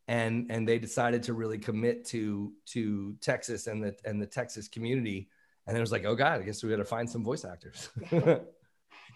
[0.07, 4.67] and and they decided to really commit to to Texas and the and the Texas
[4.67, 5.29] community,
[5.67, 7.89] and it was like, oh god, I guess we got to find some voice actors.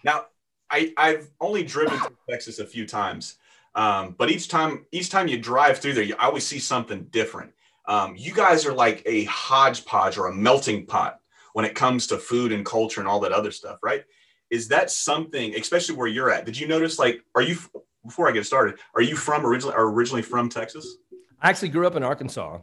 [0.04, 0.26] now,
[0.70, 3.36] I I've only driven to Texas a few times.
[3.72, 7.52] Um, but each time, each time you drive through there, you always see something different.
[7.86, 11.19] Um, you guys are like a hodgepodge or a melting pot
[11.52, 14.04] when it comes to food and culture and all that other stuff, right?
[14.50, 16.44] Is that something, especially where you're at?
[16.44, 17.56] Did you notice, like, are you,
[18.04, 20.96] before I get started, are you from originally, are originally from Texas?
[21.40, 22.58] I actually grew up in Arkansas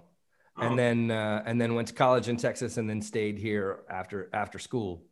[0.57, 0.75] and oh.
[0.75, 4.59] then, uh, and then went to college in Texas and then stayed here after, after
[4.59, 5.03] school.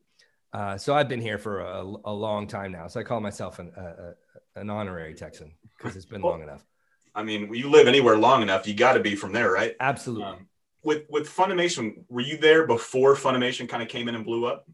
[0.51, 2.87] Uh, so I've been here for a, a, long time now.
[2.87, 6.65] So I call myself an, a, an honorary Texan because it's been well, long enough.
[7.13, 9.75] I mean, you live anywhere long enough, you got to be from there, right?
[9.79, 10.25] Absolutely.
[10.25, 10.47] Um,
[10.85, 14.69] with with Funimation, were you there before Funimation kind of came in and blew up?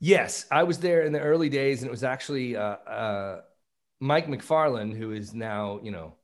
[0.00, 3.40] Yes, I was there in the early days, and it was actually uh, uh,
[4.00, 6.16] Mike McFarland, who is now you know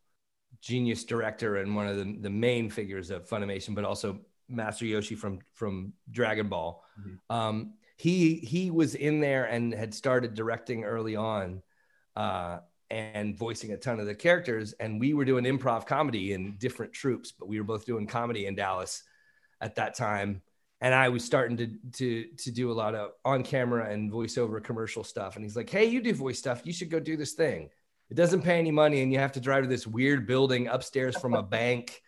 [0.60, 5.16] genius director and one of the, the main figures of Funimation, but also Master Roshi
[5.16, 6.84] from from Dragon Ball.
[7.00, 7.36] Mm-hmm.
[7.36, 11.62] Um, he he was in there and had started directing early on.
[12.16, 12.58] Uh,
[12.90, 14.72] and voicing a ton of the characters.
[14.74, 18.46] And we were doing improv comedy in different troupes, but we were both doing comedy
[18.46, 19.02] in Dallas
[19.60, 20.42] at that time.
[20.80, 24.62] And I was starting to to to do a lot of on camera and voiceover
[24.62, 25.34] commercial stuff.
[25.34, 26.62] And he's like, "Hey, you do voice stuff.
[26.64, 27.68] You should go do this thing.
[28.10, 31.16] It doesn't pay any money, and you have to drive to this weird building upstairs
[31.16, 32.00] from a bank."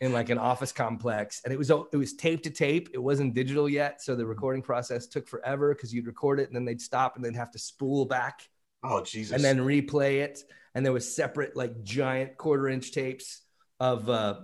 [0.00, 3.32] in like an office complex and it was it was tape to tape it wasn't
[3.32, 6.82] digital yet so the recording process took forever because you'd record it and then they'd
[6.82, 8.48] stop and they'd have to spool back
[8.82, 9.32] Oh Jesus!
[9.34, 10.42] And then replay it,
[10.74, 13.42] and there was separate like giant quarter inch tapes
[13.80, 14.40] of uh,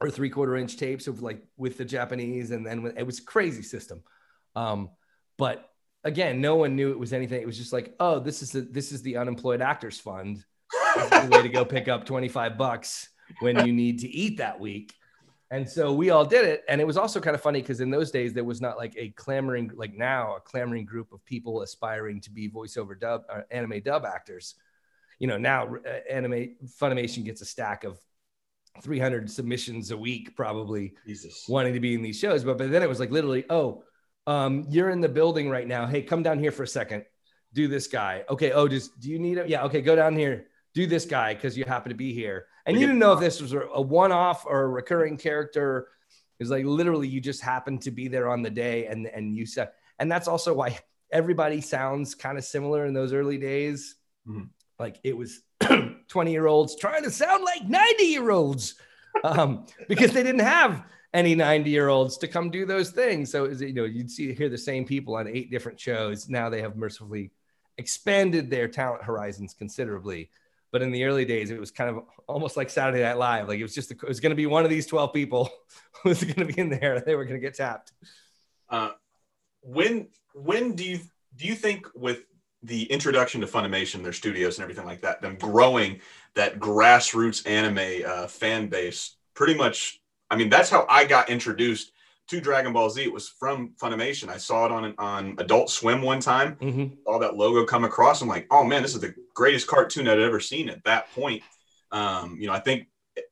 [0.00, 3.62] or three quarter inch tapes of like with the Japanese, and then it was crazy
[3.62, 4.02] system.
[4.54, 4.90] Um,
[5.38, 5.70] but
[6.04, 7.40] again, no one knew it was anything.
[7.40, 10.44] It was just like, oh, this is the this is the unemployed actors fund.
[10.94, 13.08] the way to go pick up 25 bucks
[13.40, 14.94] when you need to eat that week.
[15.52, 16.64] And so we all did it.
[16.66, 18.94] And it was also kind of funny because in those days, there was not like
[18.96, 23.42] a clamoring, like now, a clamoring group of people aspiring to be voiceover dub, uh,
[23.50, 24.54] anime dub actors.
[25.18, 27.98] You know, now uh, anime Funimation gets a stack of
[28.80, 31.44] 300 submissions a week, probably Jesus.
[31.46, 32.44] wanting to be in these shows.
[32.44, 33.84] But, but then it was like literally, oh,
[34.26, 35.84] um, you're in the building right now.
[35.84, 37.04] Hey, come down here for a second.
[37.52, 38.24] Do this guy.
[38.30, 38.52] Okay.
[38.52, 39.50] Oh, just do you need it?
[39.50, 39.64] Yeah.
[39.64, 39.82] Okay.
[39.82, 40.46] Go down here.
[40.72, 42.46] Do this guy because you happen to be here.
[42.66, 45.88] And you didn't know if this was a one off or a recurring character.
[46.38, 49.36] It was like literally you just happened to be there on the day and, and
[49.36, 50.78] you said, and that's also why
[51.10, 53.96] everybody sounds kind of similar in those early days.
[54.26, 54.48] Mhm.
[54.78, 55.42] Like it was
[56.08, 58.74] 20 year olds trying to sound like 90 year olds
[59.24, 63.30] um, because they didn't have any 90 year olds to come do those things.
[63.30, 66.28] So, is you know, you'd see hear the same people on eight different shows.
[66.28, 67.30] Now they have mercifully
[67.78, 70.30] expanded their talent horizons considerably.
[70.72, 73.46] But in the early days, it was kind of almost like Saturday Night Live.
[73.46, 75.50] Like it was just, it was going to be one of these 12 people
[76.02, 77.00] who was going to be in there.
[77.00, 77.92] They were going to get tapped.
[78.68, 78.92] Uh,
[79.60, 81.00] when when do you
[81.36, 82.24] do you think with
[82.62, 86.00] the introduction to Funimation, their studios and everything like that, them growing
[86.34, 90.00] that grassroots anime uh, fan base, pretty much.
[90.30, 91.91] I mean, that's how I got introduced
[92.28, 93.02] to Dragon Ball Z.
[93.02, 94.28] It was from Funimation.
[94.28, 96.56] I saw it on on Adult Swim one time.
[96.56, 96.94] Mm-hmm.
[97.04, 98.22] Saw that logo come across.
[98.22, 101.42] I'm like, oh man, this is the greatest cartoon I'd ever seen at that point.
[101.90, 103.24] Um, you know, I think it,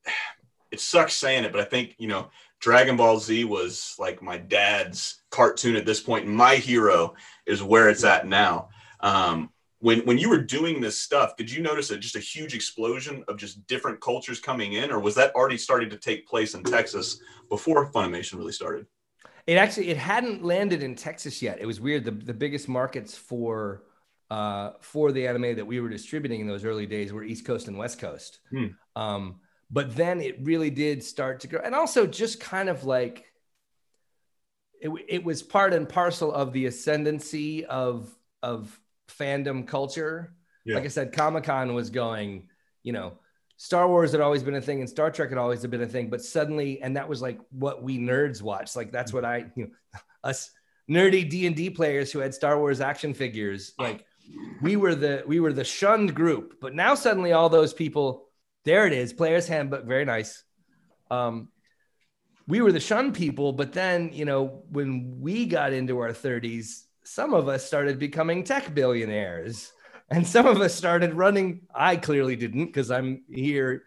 [0.71, 4.37] it sucks saying it, but I think you know Dragon Ball Z was like my
[4.37, 6.27] dad's cartoon at this point.
[6.27, 7.15] My hero
[7.47, 8.69] is where it's at now.
[9.01, 9.51] Um,
[9.81, 13.25] when when you were doing this stuff, did you notice a, just a huge explosion
[13.29, 16.63] of just different cultures coming in, or was that already starting to take place in
[16.63, 18.87] Texas before Funimation really started?
[19.47, 21.59] It actually it hadn't landed in Texas yet.
[21.61, 22.05] It was weird.
[22.05, 23.85] The, the biggest markets for
[24.31, 27.67] uh, for the anime that we were distributing in those early days were East Coast
[27.67, 28.41] and West Coast.
[28.51, 28.67] Hmm.
[28.97, 29.41] Um,
[29.71, 33.25] but then it really did start to grow, and also just kind of like
[34.79, 38.79] it, it was part and parcel of the ascendancy of of
[39.19, 40.35] fandom culture.
[40.65, 40.77] Yeah.
[40.77, 42.49] Like I said, Comic Con was going,
[42.83, 43.19] you know,
[43.57, 46.09] Star Wars had always been a thing and Star Trek had always been a thing,
[46.09, 48.75] but suddenly, and that was like what we nerds watched.
[48.75, 49.71] Like that's what I, you know,
[50.25, 50.51] us
[50.91, 53.75] nerdy D and D players who had Star Wars action figures.
[53.79, 54.07] Like
[54.63, 58.29] we were the we were the shunned group, but now suddenly all those people,
[58.65, 60.43] there it is, player's handbook, very nice.
[61.11, 61.49] Um,
[62.47, 66.85] we were the shunned people, but then you know when we got into our 30s,
[67.05, 69.73] some of us started becoming tech billionaires.
[70.11, 73.85] And some of us started running i clearly didn't because i'm here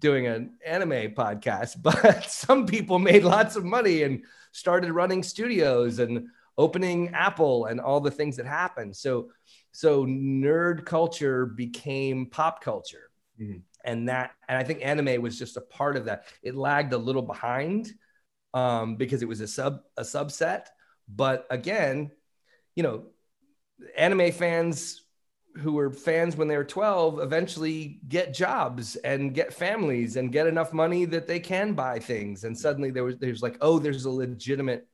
[0.00, 4.22] doing an anime podcast but some people made lots of money and
[4.52, 8.94] started running studios and opening apple and all the things that happened.
[8.94, 9.30] So
[9.72, 13.08] so nerd culture became pop culture.
[13.40, 13.62] Mhm.
[13.84, 16.24] and that and i think anime was just a part of that.
[16.42, 17.90] It lagged a little behind
[18.52, 20.66] um, because it was a sub a subset.
[21.08, 22.10] But again
[22.74, 23.04] you know
[23.96, 25.02] anime fans
[25.56, 30.46] who were fans when they were 12 eventually get jobs and get families and get
[30.46, 32.44] enough money that they can buy things.
[32.44, 34.86] And suddenly there was there's like oh there's a legitimate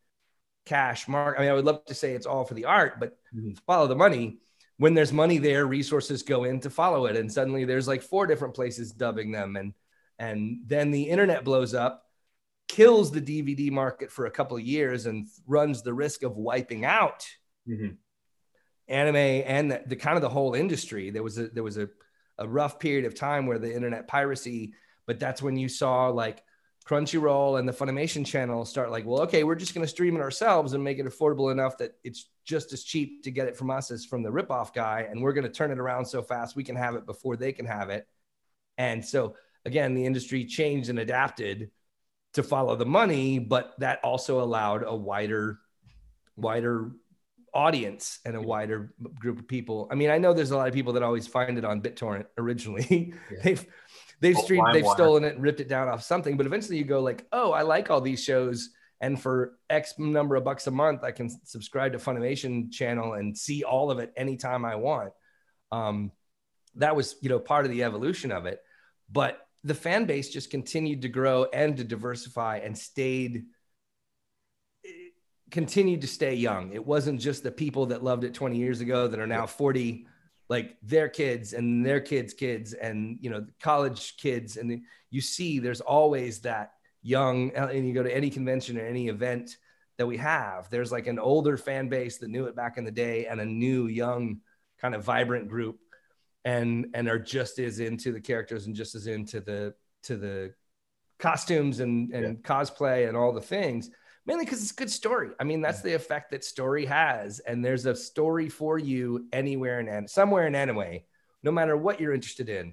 [0.66, 1.36] cash mark.
[1.38, 3.58] I mean i would love to say it's all for the art but Mhm.
[3.66, 4.38] follow the money.
[4.78, 7.16] When there's money there resources go in to follow it.
[7.16, 9.56] And suddenly there's like four different places dubbing them.
[9.56, 9.74] And
[10.18, 12.04] and then the internet blows up
[12.68, 16.84] kills the dvd market for a couple of years and runs the risk of wiping
[16.84, 17.26] out
[17.68, 17.94] Mm-hmm.
[18.88, 21.11] anime and the, the kind of the whole industry.
[21.11, 21.88] There was a there was a,
[22.38, 24.72] a rough period of time where the internet piracy,
[25.07, 26.42] but that's when you saw like
[26.87, 30.20] Crunchyroll and the Funimation channel start like, well, okay, we're just going to stream it
[30.20, 33.70] ourselves and make it affordable enough that it's just as cheap to get it from
[33.70, 36.57] us as from the ripoff guy, and we're going to turn it around so fast
[36.57, 38.09] we can have it before they can have it.
[38.78, 39.35] And so
[39.66, 41.70] again, the industry changed and adapted
[42.33, 45.59] to follow the money, but that also allowed a wider
[46.37, 46.92] wider
[47.54, 49.88] audience and a wider group of people.
[49.90, 52.26] I mean, I know there's a lot of people that always find it on BitTorrent
[52.37, 53.14] originally.
[53.30, 53.38] Yeah.
[53.42, 53.66] they've
[54.20, 54.94] they've Oh, streamed, they've LimeWire.
[54.94, 57.62] stolen it, and ripped it down off something, but eventually you go like, oh, I
[57.62, 61.92] like all these shows, and for X number of bucks a month, I can subscribe
[61.92, 65.12] to Funimation channel and see all of it anytime I want.
[65.70, 66.12] Um,
[66.76, 68.61] that was you know part of the evolution of it,
[69.11, 73.44] but the fan base just continued to grow and to diversify and stayed
[75.50, 76.72] continued to stay young.
[76.72, 80.06] It wasn't just the people that loved it 20 years ago that are now 40,
[80.48, 84.56] like their kids and their kids' kids and you know college kids.
[84.56, 88.87] And you see, there's always that young, uh, and you go to any convention or
[88.87, 89.56] any event
[89.98, 92.90] that we have, there's like an older fan base that knew it back in the
[92.90, 94.40] day and a new, young,
[94.80, 95.78] kind of vibrant group
[96.44, 100.52] and and are just as into the characters and just as into the to the
[101.18, 102.48] costumes and and yeah.
[102.48, 103.90] cosplay and all the things
[104.28, 107.64] mainly because it's a good story i mean that's the effect that story has and
[107.64, 111.00] there's a story for you anywhere and somewhere in anime
[111.42, 112.72] no matter what you're interested in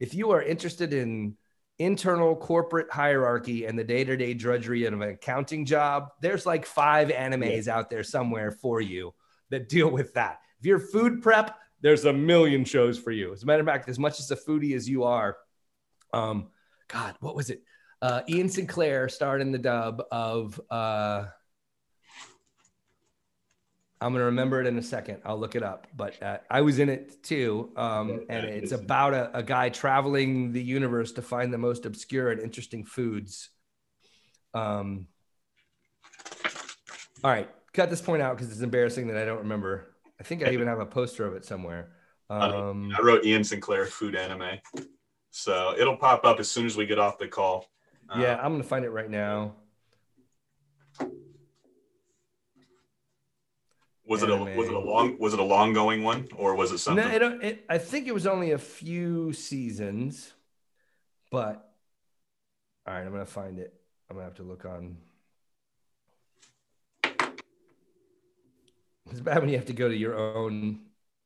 [0.00, 1.36] if you are interested in
[1.78, 7.66] internal corporate hierarchy and the day-to-day drudgery of an accounting job there's like five animes
[7.66, 7.76] yeah.
[7.76, 9.12] out there somewhere for you
[9.50, 13.32] that deal with that if you're food prep there's a million shows for you.
[13.32, 15.36] As a matter of fact, as much as a foodie as you are,
[16.14, 16.48] um,
[16.88, 17.62] God, what was it?
[18.02, 20.60] Uh, Ian Sinclair starred in the dub of.
[20.68, 21.26] Uh,
[24.00, 25.22] I'm gonna remember it in a second.
[25.24, 29.14] I'll look it up, but uh, I was in it too, um, and it's about
[29.14, 33.50] a, a, guy traveling the universe to find the most obscure and interesting foods.
[34.54, 35.06] Um,
[37.22, 39.94] all right, cut this point out because it's embarrassing that I don't remember.
[40.18, 41.92] I think I even have a poster of it somewhere.
[42.28, 44.58] Um, I wrote Ian Sinclair food anime,
[45.30, 47.71] so it'll pop up as soon as we get off the call.
[48.16, 49.54] Yeah, um, I'm gonna find it right now.
[54.06, 54.48] Was anime.
[54.48, 56.78] it a was it a long was it a long going one or was it
[56.78, 57.04] something?
[57.04, 60.32] No, it, it, I think it was only a few seasons,
[61.30, 61.72] but
[62.86, 63.72] all right, I'm gonna find it.
[64.10, 64.96] I'm gonna have to look on
[69.12, 70.80] It's bad when you have to go to your own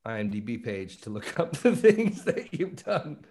[0.05, 3.25] IMDb page to look up the things that you've done.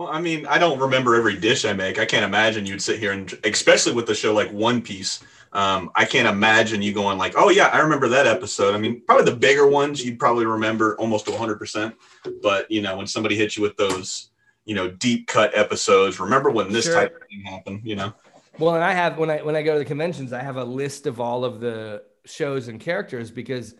[0.00, 1.98] Well, I mean, I don't remember every dish I make.
[1.98, 5.22] I can't imagine you'd sit here and, especially with the show like One Piece.
[5.52, 9.02] Um, I can't imagine you going like, "Oh yeah, I remember that episode." I mean,
[9.02, 11.58] probably the bigger ones you'd probably remember almost 100.
[11.58, 11.94] percent
[12.40, 14.30] But you know, when somebody hits you with those,
[14.64, 16.94] you know, deep cut episodes, remember when this sure.
[16.94, 17.82] type of thing happened?
[17.84, 18.14] You know.
[18.58, 20.64] Well, and I have when I when I go to the conventions, I have a
[20.64, 23.74] list of all of the shows and characters because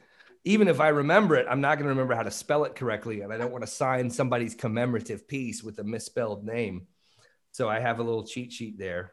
[0.44, 3.20] even if I remember it, I'm not going to remember how to spell it correctly.
[3.20, 6.86] And I don't want to sign somebody's commemorative piece with a misspelled name.
[7.52, 9.12] So I have a little cheat sheet there.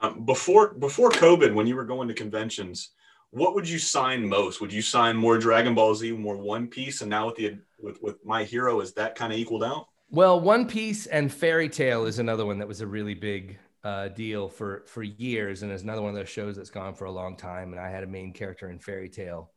[0.00, 2.90] Um, before before COVID, when you were going to conventions,
[3.30, 4.60] what would you sign most?
[4.60, 8.00] Would you sign more Dragon Ball Z, more One Piece, and now with the with
[8.02, 9.86] with My Hero, is that kind of equaled out?
[10.10, 14.08] Well, One Piece and Fairy Tail is another one that was a really big uh,
[14.08, 17.10] deal for for years, and it's another one of those shows that's gone for a
[17.10, 17.72] long time.
[17.72, 19.50] And I had a main character in Fairy Tail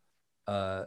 [0.49, 0.85] uh,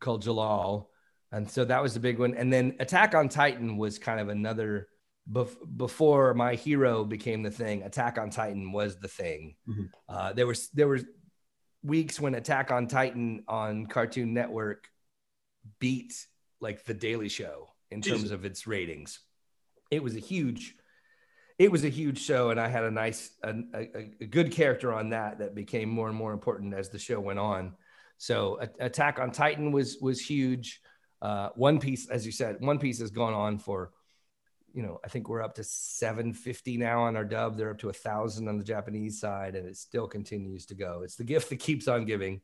[0.00, 0.86] called Jellal,
[1.30, 2.34] and so that was the big one.
[2.34, 4.88] And then Attack on Titan was kind of another.
[5.32, 9.54] Bef- before my hero became the thing, Attack on Titan was the thing.
[9.66, 9.84] Mm-hmm.
[10.06, 11.04] Uh, there was there was
[11.82, 14.88] weeks when Attack on Titan on Cartoon Network
[15.78, 16.12] beat
[16.60, 18.20] like the Daily Show in Jesus.
[18.20, 19.20] terms of its ratings.
[19.90, 20.74] It was a huge
[21.58, 24.92] it was a huge show and i had a nice a, a, a, good character
[24.92, 27.74] on that that became more and more important as the show went on
[28.18, 30.80] so attack on titan was was huge
[31.22, 33.92] uh, one piece as you said one piece has gone on for
[34.72, 37.88] you know i think we're up to 750 now on our dub they're up to
[37.88, 41.48] a thousand on the japanese side and it still continues to go it's the gift
[41.50, 42.40] that keeps on giving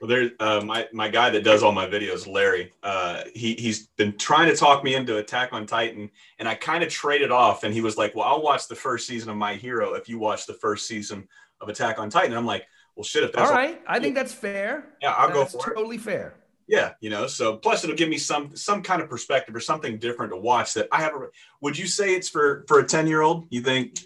[0.00, 2.72] well, there's uh, my my guy that does all my videos, Larry.
[2.82, 6.82] Uh, he he's been trying to talk me into Attack on Titan, and I kind
[6.82, 7.64] of traded off.
[7.64, 10.18] And he was like, "Well, I'll watch the first season of My Hero if you
[10.18, 11.26] watch the first season
[11.60, 14.14] of Attack on Titan." And I'm like, "Well, shit, if that's all right, I think
[14.14, 14.86] that's fair.
[15.02, 15.98] Yeah, I'll that's go for totally it.
[15.98, 16.34] Totally fair.
[16.66, 17.26] Yeah, you know.
[17.26, 20.74] So plus, it'll give me some some kind of perspective or something different to watch
[20.74, 21.12] that I have.
[21.60, 23.46] Would you say it's for for a ten year old?
[23.50, 23.98] You think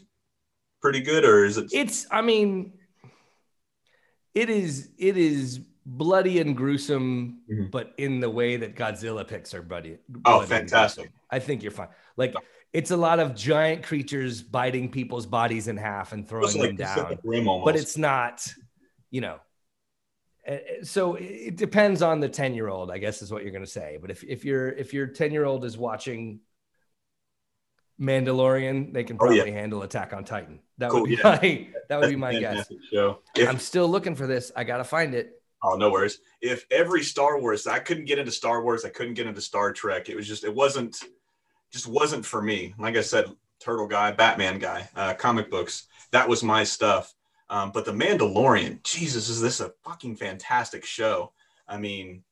[0.81, 1.71] pretty good, or is it?
[1.73, 2.07] It's.
[2.11, 2.73] I mean,
[4.35, 4.91] it is.
[4.99, 7.71] It is bloody and gruesome, mm-hmm.
[7.71, 9.99] but in the way that Godzilla picks are bloody.
[10.25, 11.13] Oh, fantastic!
[11.31, 11.89] I think you're fine.
[12.17, 12.35] Like
[12.73, 16.77] it's a lot of giant creatures biting people's bodies in half and throwing like them
[16.77, 17.19] down,
[17.65, 18.47] but it's not,
[19.11, 19.39] you know.
[20.83, 23.71] So it depends on the ten year old, I guess, is what you're going to
[23.71, 23.99] say.
[24.01, 26.41] But if if your if your ten year old is watching
[28.01, 29.53] Mandalorian, they can probably oh, yeah.
[29.53, 30.61] handle Attack on Titan.
[30.79, 31.39] That cool, would be yeah.
[31.43, 32.67] my that would be my guess.
[32.93, 33.21] Show.
[33.37, 34.51] If, I'm still looking for this.
[34.57, 35.35] I gotta find it.
[35.61, 36.21] Oh, no worries.
[36.41, 39.73] If every Star Wars, I couldn't get into Star Wars, I couldn't get into Star
[39.73, 40.09] Trek.
[40.09, 41.03] It was just, it wasn't,
[41.73, 42.75] just wasn't for me.
[42.79, 43.27] Like I said,
[43.59, 45.89] Turtle guy, Batman guy, uh, comic books.
[46.13, 47.13] That was my stuff.
[47.51, 51.33] Um, but The Mandalorian, Jesus, is this a fucking fantastic show?
[51.67, 52.23] I mean,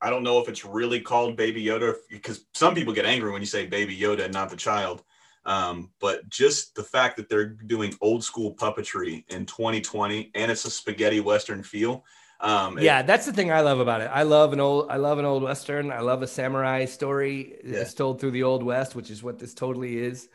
[0.00, 3.42] I don't know if it's really called Baby Yoda because some people get angry when
[3.42, 5.02] you say Baby Yoda and not the child.
[5.46, 10.64] Um, but just the fact that they're doing old school puppetry in 2020 and it's
[10.64, 12.04] a spaghetti western feel
[12.40, 14.10] um, yeah, it, that's the thing I love about it.
[14.12, 15.90] I love an old, I love an old western.
[15.90, 17.56] I love a samurai story.
[17.64, 17.78] Yeah.
[17.78, 20.28] It's told through the old west, which is what this totally is,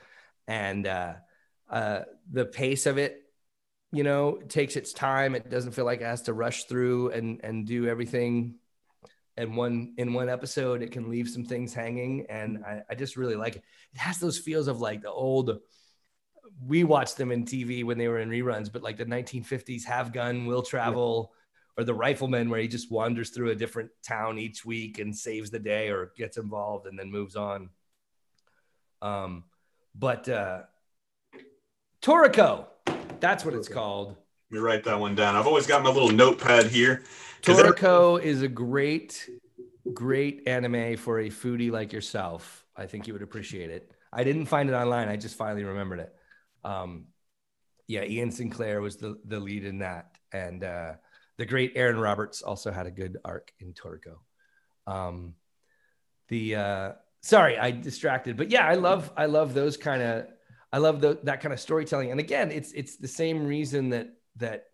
[0.48, 1.14] and uh,
[1.70, 2.02] uh,
[2.32, 3.22] the pace of it
[3.92, 5.36] you know, takes its time.
[5.36, 8.56] It doesn't feel like it has to rush through and and do everything
[9.38, 10.82] And one in one episode.
[10.82, 13.64] It can leave some things hanging, and I, I just really like it.
[13.94, 15.60] It has those feels of like the old.
[16.66, 20.12] We watched them in TV when they were in reruns, but like the 1950s Have
[20.12, 21.32] Gun, Will Travel,
[21.78, 25.50] or the Rifleman, where he just wanders through a different town each week and saves
[25.52, 27.70] the day or gets involved and then moves on.
[29.02, 29.46] Um,
[29.96, 30.64] but uh,
[32.02, 32.66] Toriko,
[33.22, 34.10] that's what it's called.
[34.52, 35.36] Let me write that one down.
[35.36, 37.04] I've always got my little notepad here.
[37.42, 39.30] Toriko is a great,
[39.94, 42.66] great anime for a foodie like yourself.
[42.76, 43.92] I think you would appreciate it.
[44.12, 45.08] I didn't find it online.
[45.08, 46.16] I just finally remembered it.
[46.64, 47.06] Um,
[47.88, 50.18] yeah, Ian Sinclair was the, the lead in that.
[50.32, 50.94] And uh,
[51.38, 54.18] the great Aaron Roberts also had a good arc in Toriko.
[54.88, 55.36] Um,
[56.28, 56.92] the uh,
[57.22, 60.28] sorry, I distracted, but yeah, I love I love those kind of
[60.72, 62.12] I love the, that kind of storytelling.
[62.12, 64.66] And again, it's it's the same reason that that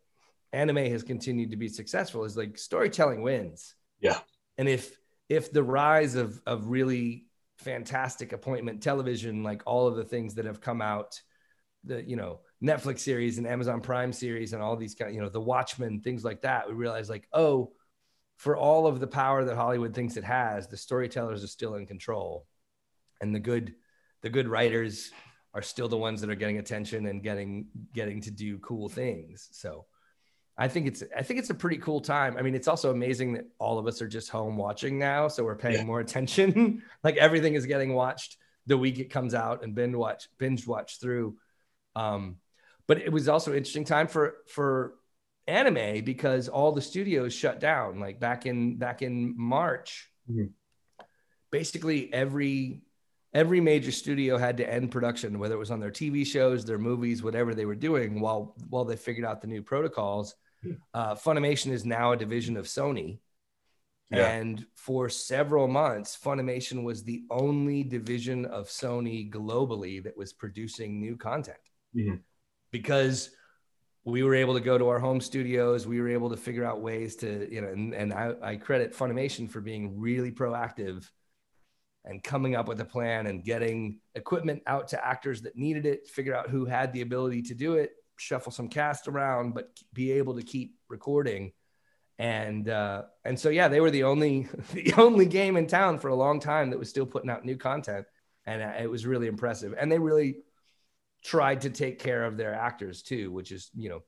[0.52, 3.76] anime has continued to be successful is like storytelling wins.
[4.00, 4.20] Yeah.
[4.58, 4.98] And if
[5.30, 7.26] if the rise of of really
[7.60, 11.22] fantastic appointment television, like all of the things that have come out,
[11.84, 15.22] the you know Netflix series and Amazon Prime series and all these kind, of, you
[15.22, 17.72] know, The Watchmen, things like that, we realize like, oh,
[18.38, 21.86] for all of the power that Hollywood thinks it has, the storytellers are still in
[21.86, 22.46] control,
[23.22, 23.76] and the good
[24.22, 25.12] the good writers
[25.56, 29.48] are still the ones that are getting attention and getting getting to do cool things.
[29.54, 29.86] So
[30.58, 32.36] I think it's I think it's a pretty cool time.
[32.38, 35.44] I mean, it's also amazing that all of us are just home watching now, so
[35.44, 35.84] we're paying Yeah.
[35.86, 36.84] more attention.
[37.04, 38.38] like everything is getting watched
[38.68, 41.38] the week it comes out and binge watch binge watch through.
[41.96, 42.38] Um,
[42.88, 44.96] but it was also an interesting time for for
[45.48, 48.00] anime because all the studios shut down.
[48.00, 50.50] Like back in back in March, Mhm.
[51.52, 52.82] basically every
[53.36, 56.80] every major studio had to end production, whether it was on their TV shows, their
[56.80, 60.34] movies, whatever they were doing, while while they figured out the new protocols.
[60.96, 63.20] Uh, Funimation is now a division of Sony.
[64.10, 64.28] Yeah.
[64.32, 71.00] And for several months, Funimation was the only division of Sony globally that was producing
[71.00, 71.58] new content
[71.96, 72.22] Mhm.
[72.72, 73.30] because
[74.06, 75.86] we were able to go to our home studios.
[75.86, 78.94] We were able to figure out ways to, you know, and, and I, I credit
[78.94, 81.10] Funimation for being really proactive
[82.06, 86.08] and coming up with a plan and getting equipment out to actors that needed it,
[86.08, 90.12] figure out who had the ability to do it, shuffle some cast around, but be
[90.12, 91.52] able to keep recording.
[92.18, 96.10] And uh, and so yeah, they were the only the only game in town for
[96.10, 98.06] a long time that was still putting out new content,
[98.46, 99.74] and uh, it was really impressive.
[99.78, 100.38] And they really
[101.24, 104.04] tried to take care of their actors too, which is you know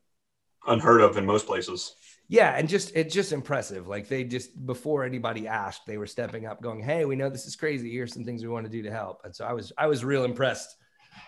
[0.68, 1.95] Unheard of in most places.
[2.30, 3.88] yeah, and just it's just impressive.
[3.88, 7.45] Like they just before anybody asked, they were stepping up, going, "Hey, we know this
[7.45, 7.91] is crazy.
[7.91, 10.03] Here's some things we want to do to help." And so I was I was
[10.03, 10.76] real impressed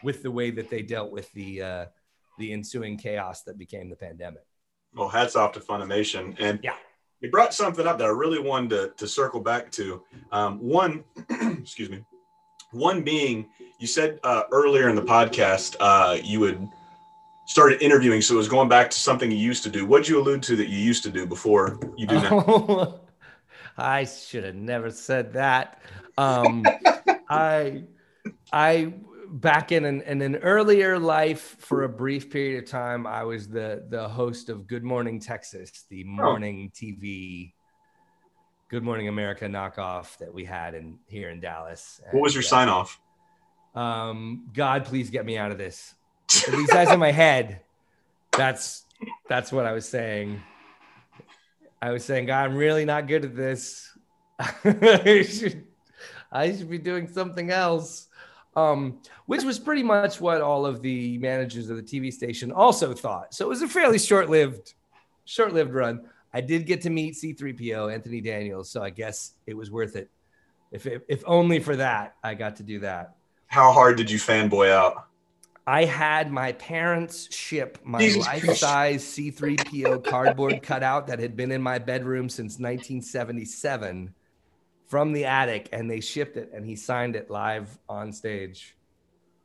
[0.04, 1.86] with the way that they dealt with the uh,
[2.38, 4.44] the ensuing chaos that became the pandemic.
[4.94, 6.36] Well, hats off to Funimation.
[6.40, 6.76] And Yeah.
[7.22, 10.04] you brought something up that I really wanted to, to circle back to.
[10.32, 12.04] Um, one, excuse me,
[12.72, 13.48] one being
[13.80, 16.68] you said uh, earlier in the podcast uh, you would
[17.50, 19.84] started interviewing, so it was going back to something you used to do.
[19.84, 23.00] What did you allude to that you used to do before you do now?
[23.78, 25.82] I should have never said that.
[26.16, 26.64] Um,
[27.30, 27.86] I,
[28.54, 28.94] I
[29.32, 33.48] back in an, in an earlier life for a brief period of time, I was
[33.48, 37.54] the the host of Good Morning Texas, the morning TV
[38.70, 42.00] Good Morning America knockoff that we had in here in Dallas.
[42.12, 43.00] What was your uh, sign off?
[43.74, 45.96] um, God, please get me out of this.
[46.48, 47.62] At least that's in my head.
[48.32, 48.86] That's
[49.28, 50.42] that's what I was saying.
[51.82, 53.98] I was saying, God, I'm really not good at this.
[54.40, 55.66] I should
[56.32, 58.08] I should be doing something else.
[58.56, 62.94] Um, which was pretty much what all of the managers of the TV station also
[62.94, 63.34] thought.
[63.34, 64.74] So it was a fairly short-lived,
[65.26, 66.02] short-lived run.
[66.34, 70.10] I did get to meet C3PO, Anthony Daniels, so I guess it was worth it.
[70.72, 73.16] If if only for that, I got to do that.
[73.48, 75.09] How hard did you fanboy out?
[75.70, 81.62] I had my parents ship my Jesus life-size C3PO cardboard cutout that had been in
[81.62, 84.16] my bedroom since 1977
[84.88, 88.76] from the attic, and they shipped it, and he signed it live on stage.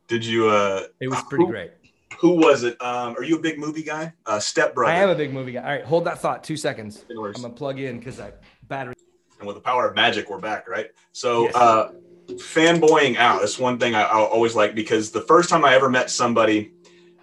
[0.08, 0.48] Did you?
[0.48, 1.72] Uh, It was pretty Who- great.
[2.20, 2.80] who was it?
[2.80, 4.14] Um, are you a big movie guy?
[4.24, 4.94] Uh, Step Brother.
[4.94, 5.60] I am a big movie guy.
[5.62, 6.42] All right, hold that thought.
[6.42, 7.04] Two seconds.
[7.10, 8.32] I'm gonna plug in because I
[8.66, 8.94] battery.
[9.40, 10.90] and with the power of magic, we're back, right?
[11.12, 11.54] So, Yes.
[11.54, 11.92] uh,
[12.28, 15.90] fanboying out is one thing I, I'll always like because the first time I ever
[15.90, 16.72] met somebody,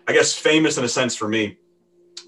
[0.08, 1.58] I guess famous in a sense for me,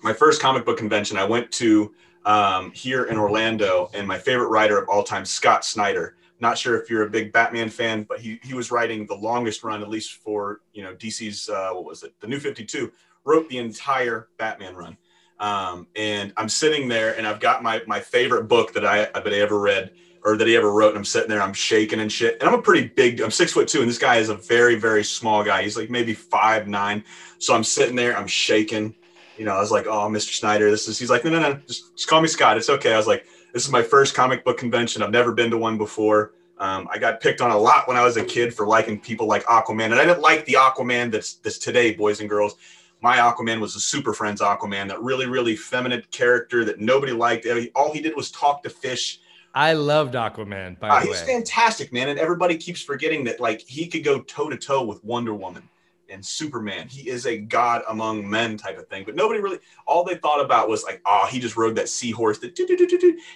[0.01, 1.93] my first comic book convention, I went to
[2.25, 6.15] um, here in Orlando, and my favorite writer of all time, Scott Snyder.
[6.39, 9.63] Not sure if you're a big Batman fan, but he he was writing the longest
[9.63, 12.91] run, at least for you know DC's uh, what was it, the New Fifty Two,
[13.23, 14.97] wrote the entire Batman run.
[15.39, 19.27] Um, and I'm sitting there and I've got my my favorite book that I that
[19.27, 19.91] I ever read
[20.25, 20.89] or that he ever wrote.
[20.89, 22.37] And I'm sitting there, I'm shaking and shit.
[22.39, 24.75] And I'm a pretty big, I'm six foot two, and this guy is a very,
[24.75, 25.63] very small guy.
[25.63, 27.03] He's like maybe five nine.
[27.39, 28.95] So I'm sitting there, I'm shaking.
[29.37, 30.33] You know, I was like, oh, Mr.
[30.33, 30.99] Snyder, this is.
[30.99, 32.57] He's like, no, no, no, just, just call me Scott.
[32.57, 32.93] It's okay.
[32.93, 35.01] I was like, this is my first comic book convention.
[35.01, 36.33] I've never been to one before.
[36.59, 39.27] Um, I got picked on a lot when I was a kid for liking people
[39.27, 42.55] like Aquaman, and I didn't like the Aquaman that's that's today, boys and girls.
[43.01, 47.45] My Aquaman was a Super Friends Aquaman, that really, really feminine character that nobody liked.
[47.75, 49.19] All he did was talk to fish
[49.53, 50.79] I loved Aquaman.
[50.79, 53.87] By uh, the he's way, he's fantastic, man, and everybody keeps forgetting that like he
[53.87, 55.69] could go toe to toe with Wonder Woman
[56.09, 56.87] and Superman.
[56.87, 59.03] He is a god among men type of thing.
[59.05, 59.59] But nobody really.
[59.85, 62.39] All they thought about was like, oh, he just rode that seahorse.
[62.39, 62.57] That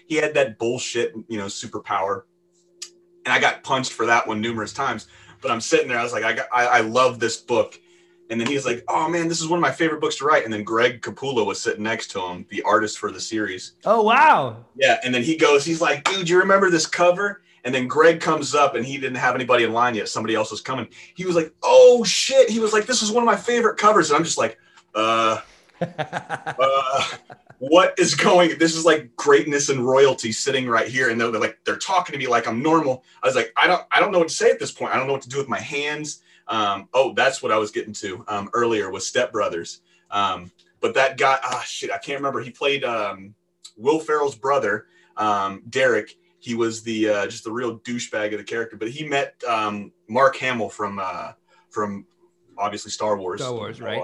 [0.07, 2.23] he had that bullshit, you know, superpower.
[3.25, 5.07] And I got punched for that one numerous times.
[5.41, 5.99] But I'm sitting there.
[5.99, 7.79] I was like, I got, I, I love this book.
[8.29, 10.43] And then he's like, "Oh man, this is one of my favorite books to write."
[10.43, 13.73] And then Greg Capullo was sitting next to him, the artist for the series.
[13.85, 14.65] Oh wow!
[14.75, 18.21] Yeah, and then he goes, he's like, "Dude, you remember this cover?" And then Greg
[18.21, 20.07] comes up, and he didn't have anybody in line yet.
[20.07, 20.87] Somebody else was coming.
[21.15, 24.09] He was like, "Oh shit!" He was like, "This is one of my favorite covers."
[24.09, 24.57] And I'm just like,
[24.93, 25.41] "Uh,
[25.81, 27.03] uh,
[27.59, 28.57] what is going?
[28.57, 32.13] This is like greatness and royalty sitting right here." And they're, they're like, they're talking
[32.13, 33.03] to me like I'm normal.
[33.23, 34.93] I was like, I don't, I don't know what to say at this point.
[34.93, 36.21] I don't know what to do with my hands.
[36.47, 39.81] Um, oh, that's what I was getting to um, earlier with Step Brothers.
[40.11, 42.39] Um, but that guy, ah, shit, I can't remember.
[42.41, 43.33] He played um,
[43.75, 44.87] Will Ferrell's brother,
[45.17, 46.15] um, Derek.
[46.39, 48.77] He was the uh, just the real douchebag of the character.
[48.77, 51.33] But he met um, Mark Hamill from uh,
[51.69, 52.05] from
[52.57, 53.41] obviously Star Wars.
[53.41, 54.03] Star Wars, right?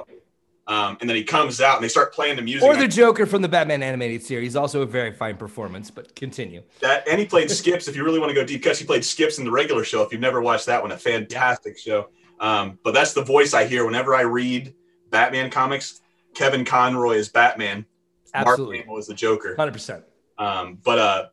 [0.66, 2.64] Um, and then he comes out and they start playing the music.
[2.64, 5.92] Or the Joker from the Batman animated series, also a very fine performance.
[5.92, 6.64] But continue.
[6.80, 7.88] That and he played Skips.
[7.88, 10.02] if you really want to go deep, because he played Skips in the regular show.
[10.04, 12.10] If you've never watched that one, a fantastic show.
[12.44, 14.76] Um, but that's the voice I hear whenever I read
[15.10, 16.02] Batman comics.
[16.36, 17.86] Kevin Conroy is Batman.
[18.34, 18.78] Absolutely.
[18.78, 19.56] Mark Hamill is the Joker.
[19.56, 20.04] Hundred percent.
[20.38, 21.26] Um, but uh,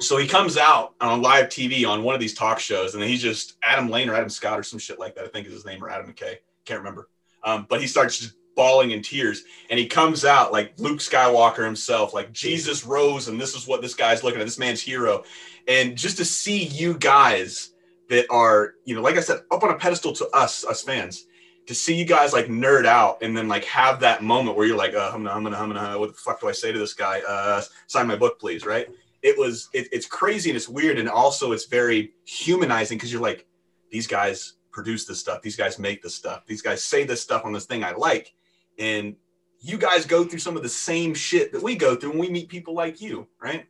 [0.00, 3.08] so he comes out on live TV on one of these talk shows, and then
[3.08, 5.24] he's just Adam Lane or Adam Scott or some shit like that.
[5.24, 6.36] I think is his name or Adam McKay.
[6.66, 7.08] Can't remember.
[7.42, 11.64] Um, but he starts just bawling in tears, and he comes out like Luke Skywalker
[11.64, 14.44] himself, like Jesus rose, and this is what this guy's looking at.
[14.44, 15.24] This man's hero,
[15.68, 17.73] and just to see you guys
[18.08, 21.26] that are, you know, like I said, up on a pedestal to us, us fans,
[21.66, 24.76] to see you guys like nerd out and then like have that moment where you're
[24.76, 26.78] like, uh, I'm gonna, I'm gonna, I'm gonna, what the fuck do I say to
[26.78, 27.22] this guy?
[27.26, 28.66] Uh, sign my book, please.
[28.66, 28.88] Right.
[29.22, 30.98] It was, it, it's crazy and it's weird.
[30.98, 33.46] And also it's very humanizing because you're like,
[33.90, 35.40] these guys produce this stuff.
[35.40, 36.44] These guys make this stuff.
[36.46, 38.34] These guys say this stuff on this thing I like.
[38.78, 39.16] And
[39.60, 42.28] you guys go through some of the same shit that we go through when we
[42.28, 43.26] meet people like you.
[43.40, 43.64] Right.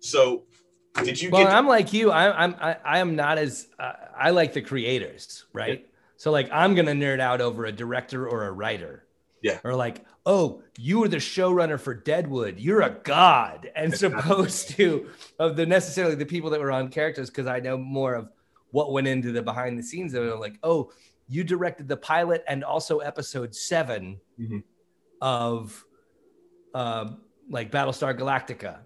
[0.00, 0.44] So
[1.02, 1.30] did you?
[1.30, 2.10] Well, I'm like you.
[2.10, 5.80] I, I'm I, I am not as uh, I like the creators, right?
[5.80, 5.86] Yeah.
[6.16, 9.04] So like I'm gonna nerd out over a director or a writer.
[9.42, 9.58] Yeah.
[9.62, 12.58] Or like, oh, you were the showrunner for Deadwood.
[12.58, 17.28] You're a god, and supposed to of the necessarily the people that were on characters
[17.28, 18.30] because I know more of
[18.70, 20.36] what went into the behind the scenes of it.
[20.36, 20.92] Like, oh,
[21.28, 24.58] you directed the pilot and also episode 7 mm-hmm.
[25.20, 25.84] of
[26.74, 27.10] uh,
[27.50, 28.78] like Battlestar Galactica,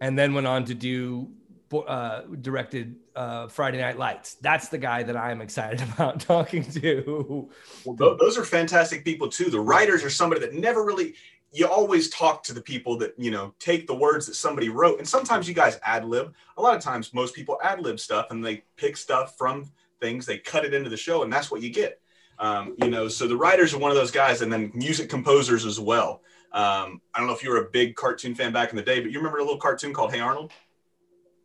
[0.00, 1.30] and then went on to do
[1.72, 4.34] uh, directed uh, Friday Night Lights.
[4.34, 7.48] That's the guy that I'm excited about talking to.
[7.84, 9.50] Well, those are fantastic people too.
[9.50, 11.14] The writers are somebody that never really.
[11.54, 14.98] You always talk to the people that you know take the words that somebody wrote,
[14.98, 16.32] and sometimes you guys ad lib.
[16.56, 19.70] A lot of times, most people ad lib stuff, and they pick stuff from
[20.00, 22.00] things, they cut it into the show, and that's what you get.
[22.38, 25.64] Um, you know, so the writers are one of those guys, and then music composers
[25.64, 26.22] as well.
[26.52, 29.00] Um, I don't know if you were a big cartoon fan back in the day,
[29.00, 30.52] but you remember a little cartoon called Hey Arnold?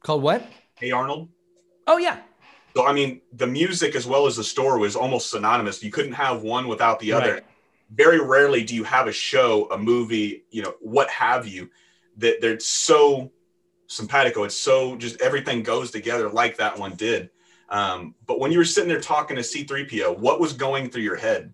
[0.04, 0.48] Called what?
[0.76, 1.30] Hey Arnold.
[1.88, 2.20] Oh yeah.
[2.76, 5.84] So I mean, the music as well as the store was almost synonymous.
[5.84, 7.34] You couldn't have one without the other.
[7.36, 7.46] Right.
[7.92, 11.70] Very rarely do you have a show, a movie, you know, what have you,
[12.18, 13.32] that they're so
[13.88, 14.44] simpatico.
[14.44, 17.30] It's so just everything goes together like that one did.
[17.70, 21.16] Um, but when you were sitting there talking to C3PO, what was going through your
[21.16, 21.54] head?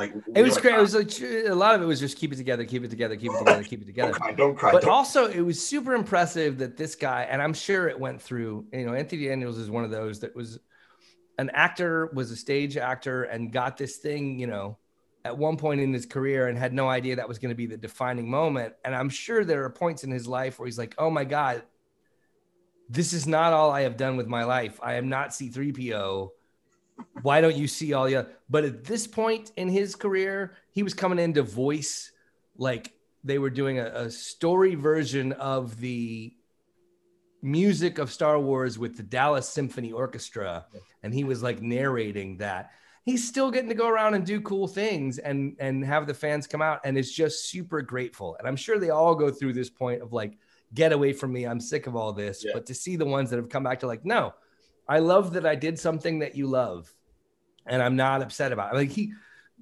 [0.00, 0.76] Like it was great.
[0.76, 3.16] It was like a lot of it was just keep it together, keep it together,
[3.16, 4.12] keep it oh, together, keep it together.
[4.12, 4.72] don't cry, don't cry.
[4.72, 4.90] But don't.
[4.90, 8.64] also, it was super impressive that this guy, and I'm sure it went through.
[8.72, 10.58] You know, Anthony Daniels is one of those that was
[11.36, 14.38] an actor, was a stage actor, and got this thing.
[14.38, 14.78] You know,
[15.26, 17.66] at one point in his career, and had no idea that was going to be
[17.66, 18.72] the defining moment.
[18.86, 21.62] And I'm sure there are points in his life where he's like, "Oh my god,
[22.88, 24.80] this is not all I have done with my life.
[24.82, 26.30] I am not C3PO."
[27.22, 30.94] Why don't you see all the but at this point in his career he was
[30.94, 32.12] coming in to voice
[32.56, 32.92] like
[33.22, 36.32] they were doing a, a, story version of the
[37.42, 40.66] music of star wars with the dallas symphony orchestra
[41.02, 42.70] and he was like narrating that
[43.04, 46.46] he's still getting to go around and do cool things and and have the fans
[46.46, 48.36] come out and is just super grateful.
[48.38, 50.38] And I'm sure they all go through this point of like,
[50.74, 51.44] get away from me.
[51.44, 52.44] I'm sick of all this.
[52.44, 52.52] Yeah.
[52.54, 54.34] But to see the ones that have come back to like, no,
[54.90, 56.92] I love that I did something that you love,
[57.64, 58.74] and I'm not upset about.
[58.74, 58.76] It.
[58.76, 59.12] Like he,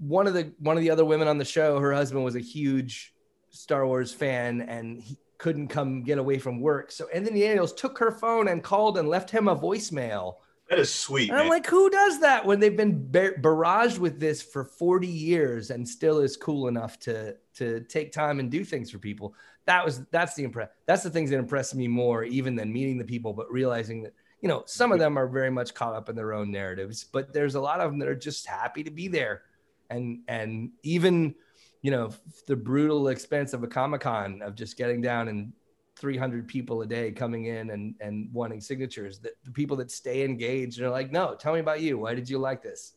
[0.00, 2.40] one of the one of the other women on the show, her husband was a
[2.40, 3.14] huge
[3.50, 6.90] Star Wars fan, and he couldn't come get away from work.
[6.90, 10.36] So Anthony Daniels took her phone and called and left him a voicemail.
[10.70, 11.28] That is sweet.
[11.28, 11.50] And I'm man.
[11.50, 15.86] like, who does that when they've been bar- barraged with this for 40 years and
[15.86, 19.34] still is cool enough to to take time and do things for people?
[19.66, 20.70] That was that's the impress.
[20.86, 24.14] That's the things that impressed me more even than meeting the people, but realizing that
[24.40, 27.32] you know some of them are very much caught up in their own narratives, but
[27.32, 29.42] there's a lot of them that are just happy to be there,
[29.90, 31.34] and and even
[31.82, 32.10] you know
[32.46, 35.52] the brutal expense of a comic con of just getting down and
[35.96, 40.24] 300 people a day coming in and and wanting signatures that the people that stay
[40.24, 41.98] engaged and are like no tell me about you.
[41.98, 42.92] Why did you like this?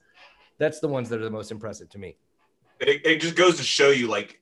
[0.57, 2.17] That's the ones that are the most impressive to me.
[2.79, 4.40] It, it just goes to show you like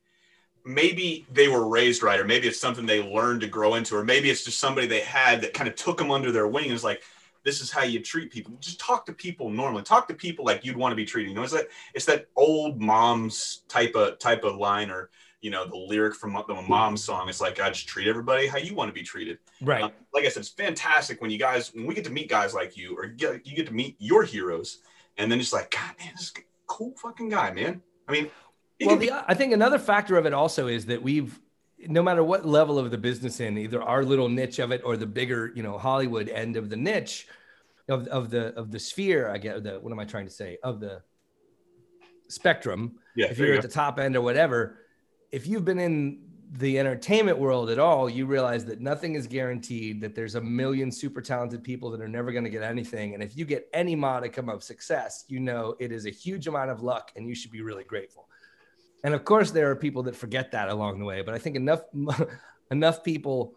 [0.66, 4.04] maybe they were raised right or maybe it's something they learned to grow into or
[4.04, 6.74] maybe it's just somebody they had that kind of took them under their wing and
[6.74, 7.02] was like
[7.44, 8.54] this is how you treat people.
[8.60, 9.84] Just talk to people normally.
[9.84, 11.44] Talk to people like you'd want to be treated you know?
[11.44, 15.10] It's that it's that old mom's type of type of line or
[15.42, 17.30] you know the lyric from the mom song.
[17.30, 19.40] It's like i just treat everybody how you want to be treated.
[19.62, 19.84] Right.
[19.84, 22.54] Um, like I said, it's fantastic when you guys, when we get to meet guys
[22.54, 24.80] like you, or get, you get to meet your heroes,
[25.18, 27.82] and then it's like, God, man, this is a cool fucking guy, man.
[28.08, 28.30] I mean,
[28.86, 31.40] well the, i think another factor of it also is that we've
[31.88, 34.98] no matter what level of the business in either our little niche of it or
[34.98, 37.28] the bigger you know hollywood end of the niche
[37.88, 40.58] of, of the of the sphere i get the what am i trying to say
[40.64, 41.02] of the
[42.28, 44.78] spectrum yeah, if you're you at the top end or whatever,
[45.30, 46.22] if you've been in
[46.54, 50.90] the entertainment world at all, you realize that nothing is guaranteed, that there's a million
[50.90, 53.14] super talented people that are never going to get anything.
[53.14, 56.72] And if you get any modicum of success, you know it is a huge amount
[56.72, 58.30] of luck and you should be really grateful.
[59.04, 61.56] And of course, there are people that forget that along the way, but I think
[61.56, 61.82] enough
[62.72, 63.56] enough people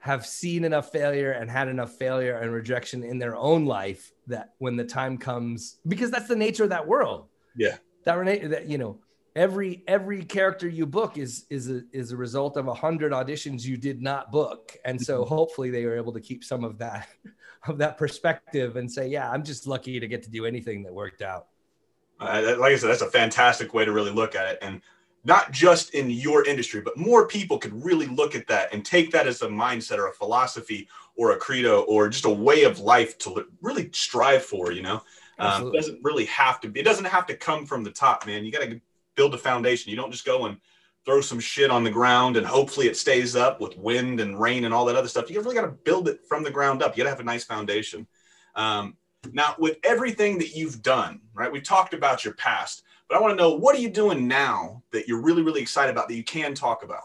[0.00, 4.52] have seen enough failure and had enough failure and rejection in their own life that
[4.58, 7.78] when the time comes, because that's the nature of that world Yeah.
[8.04, 9.00] that that you know,
[9.34, 13.64] every every character you book is is a is a result of a hundred auditions
[13.64, 15.34] you did not book, and so mm-hmm.
[15.34, 17.08] hopefully they were able to keep some of that
[17.68, 20.92] of that perspective and say, yeah, I'm just lucky to get to do anything that
[20.92, 21.46] worked out.
[22.24, 24.58] Uh, like I said, that's a fantastic way to really look at it.
[24.62, 24.80] And
[25.24, 29.10] not just in your industry, but more people could really look at that and take
[29.12, 32.78] that as a mindset or a philosophy or a credo or just a way of
[32.78, 35.02] life to really strive for, you know?
[35.38, 38.26] Um, it doesn't really have to be, it doesn't have to come from the top,
[38.26, 38.44] man.
[38.44, 38.80] You got to
[39.14, 39.90] build a foundation.
[39.90, 40.58] You don't just go and
[41.04, 44.64] throw some shit on the ground and hopefully it stays up with wind and rain
[44.64, 45.30] and all that other stuff.
[45.30, 46.96] You really got to build it from the ground up.
[46.96, 48.06] You got to have a nice foundation.
[48.54, 48.96] Um,
[49.32, 51.50] now, with everything that you've done, right?
[51.50, 54.82] We've talked about your past, but I want to know what are you doing now
[54.92, 57.04] that you're really, really excited about that you can talk about?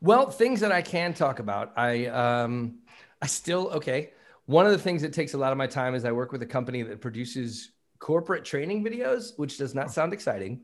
[0.00, 1.72] Well, things that I can talk about.
[1.76, 2.78] I um
[3.20, 4.12] I still okay.
[4.46, 6.42] One of the things that takes a lot of my time is I work with
[6.42, 10.62] a company that produces corporate training videos, which does not sound exciting,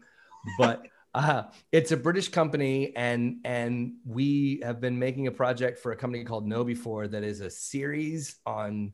[0.58, 5.92] but uh, it's a British company, and and we have been making a project for
[5.92, 8.92] a company called KnowBe4 that is a series on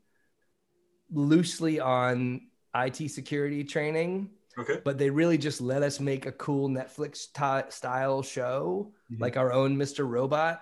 [1.11, 2.41] loosely on
[2.75, 4.79] IT security training Okay.
[4.85, 9.19] but they really just let us make a cool Netflix ti- style show, Mhm.
[9.19, 10.07] like our own Mr.
[10.07, 10.61] Robot,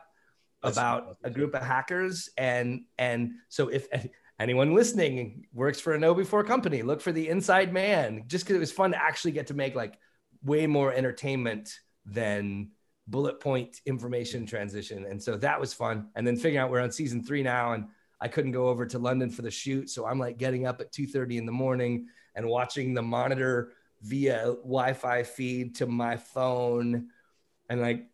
[0.63, 2.29] That's about a group of hackers.
[2.37, 3.87] And and so if
[4.39, 8.59] anyone listening works for a KnowBe4 company, look for the Inside Man, just because it
[8.59, 9.97] was fun to actually get to make like
[10.43, 12.71] way more entertainment than
[13.07, 15.05] bullet point information transition.
[15.05, 16.09] And so that was fun.
[16.15, 17.87] And then figuring out we're on season three now, and
[18.21, 20.91] I couldn't go over to London for the shoot, so I'm like getting up at
[20.91, 27.09] 2:30 in the morning and watching the monitor via Wi-Fi feed to my phone,
[27.69, 28.07] and like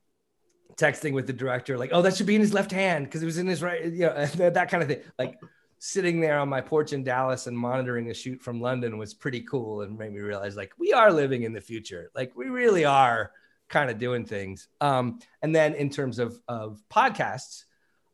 [0.77, 3.25] texting with the director, like, "Oh, that should be in his left hand because it
[3.25, 5.01] was in his right," you know, that kind of thing.
[5.19, 5.37] Like
[5.79, 9.41] sitting there on my porch in Dallas and monitoring a shoot from London was pretty
[9.41, 12.09] cool and made me realize like we are living in the future.
[12.15, 13.31] Like we really are
[13.69, 14.67] kind of doing things.
[14.81, 17.65] Um, and then in terms of of podcasts,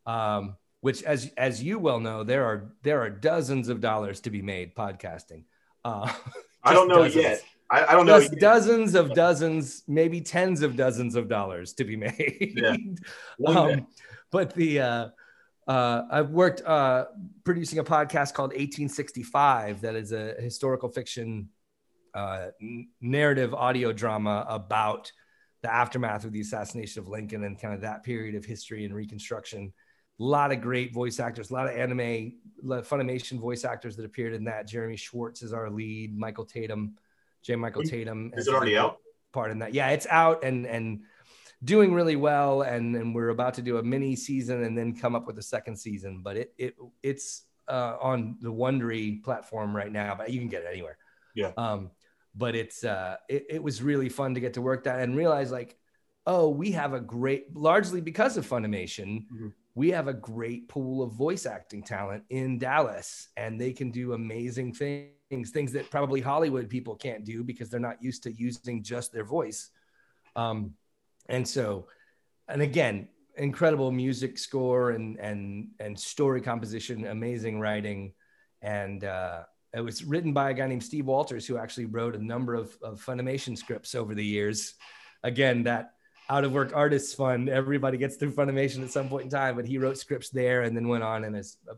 [0.06, 4.28] um, which as as you well know, there are there are dozens of dollars to
[4.28, 5.44] be made podcasting.
[5.82, 6.12] Uh,
[6.62, 7.24] I don't know dozens.
[7.24, 7.42] yet.
[7.70, 8.20] I, I don't know.
[8.20, 8.40] Just yet.
[8.42, 12.52] dozens of dozens, maybe tens of dozens of dollars to be made.
[12.54, 12.76] Yeah.
[13.46, 13.86] Um,
[14.30, 15.08] but the uh,
[15.66, 17.06] uh, I've worked uh,
[17.44, 21.48] producing a podcast called 1865 that is a historical fiction
[22.12, 22.48] uh,
[23.00, 25.10] narrative audio drama about
[25.62, 28.94] the aftermath of the assassination of Lincoln and kind of that period of history and
[28.94, 29.72] reconstruction.
[30.20, 32.34] A lot of great voice actors, a lot of anime,
[32.64, 34.66] Funimation voice actors that appeared in that.
[34.66, 36.94] Jeremy Schwartz is our lead, Michael Tatum,
[37.42, 37.56] J.
[37.56, 38.32] Michael Tatum.
[38.36, 38.98] Is it already out?
[39.32, 41.02] Part in that, yeah, it's out and and
[41.64, 42.62] doing really well.
[42.62, 45.42] And and we're about to do a mini season and then come up with a
[45.42, 46.22] second season.
[46.22, 50.62] But it it it's uh, on the Wondery platform right now, but you can get
[50.62, 50.96] it anywhere.
[51.34, 51.50] Yeah.
[51.56, 51.90] Um,
[52.36, 55.50] but it's uh, it, it was really fun to get to work that and realize
[55.50, 55.76] like,
[56.26, 59.52] oh, we have a great, largely because of Funimation, Mhm.
[59.74, 64.12] We have a great pool of voice acting talent in Dallas, and they can do
[64.12, 68.82] amazing things, things that probably Hollywood people can't do because they're not used to using
[68.84, 69.70] just their voice.
[70.36, 70.74] Um,
[71.28, 71.88] and so,
[72.46, 78.12] and again, incredible music score and and and story composition, amazing writing,
[78.62, 82.24] and uh, it was written by a guy named Steve Walters, who actually wrote a
[82.24, 84.74] number of, of Funimation scripts over the years.
[85.24, 85.93] Again, that
[86.28, 87.48] out of work artists fund.
[87.48, 90.76] Everybody gets through Funimation at some point in time, but he wrote scripts there and
[90.76, 91.74] then went on and has uh,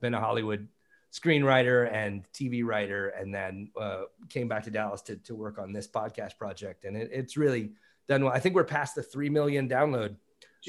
[0.00, 0.68] been a Hollywood
[1.12, 5.72] screenwriter and TV writer, and then uh, came back to Dallas to, to work on
[5.72, 6.84] this podcast project.
[6.84, 7.72] And it, it's really
[8.08, 8.32] done well.
[8.32, 10.16] I think we're past the 3 million download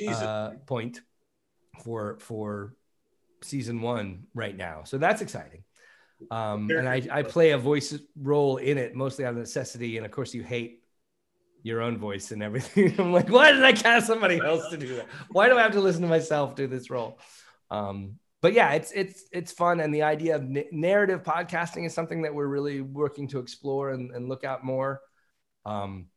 [0.08, 1.02] uh, point
[1.84, 2.76] for for
[3.42, 4.84] season one right now.
[4.84, 5.64] So that's exciting.
[6.32, 9.98] Um, and I, I play a voice role in it mostly out of necessity.
[9.98, 10.84] And of course, you hate
[11.64, 12.96] your own voice and everything.
[13.00, 15.08] I'm like, why did I cast somebody else to do that?
[15.30, 17.20] Why do I have to listen to myself do this role?
[17.72, 21.94] Um, but yeah, it's it's it's fun, and the idea of n- narrative podcasting is
[21.94, 25.02] something that we're really working to explore and, and look at more.
[25.66, 26.08] Um,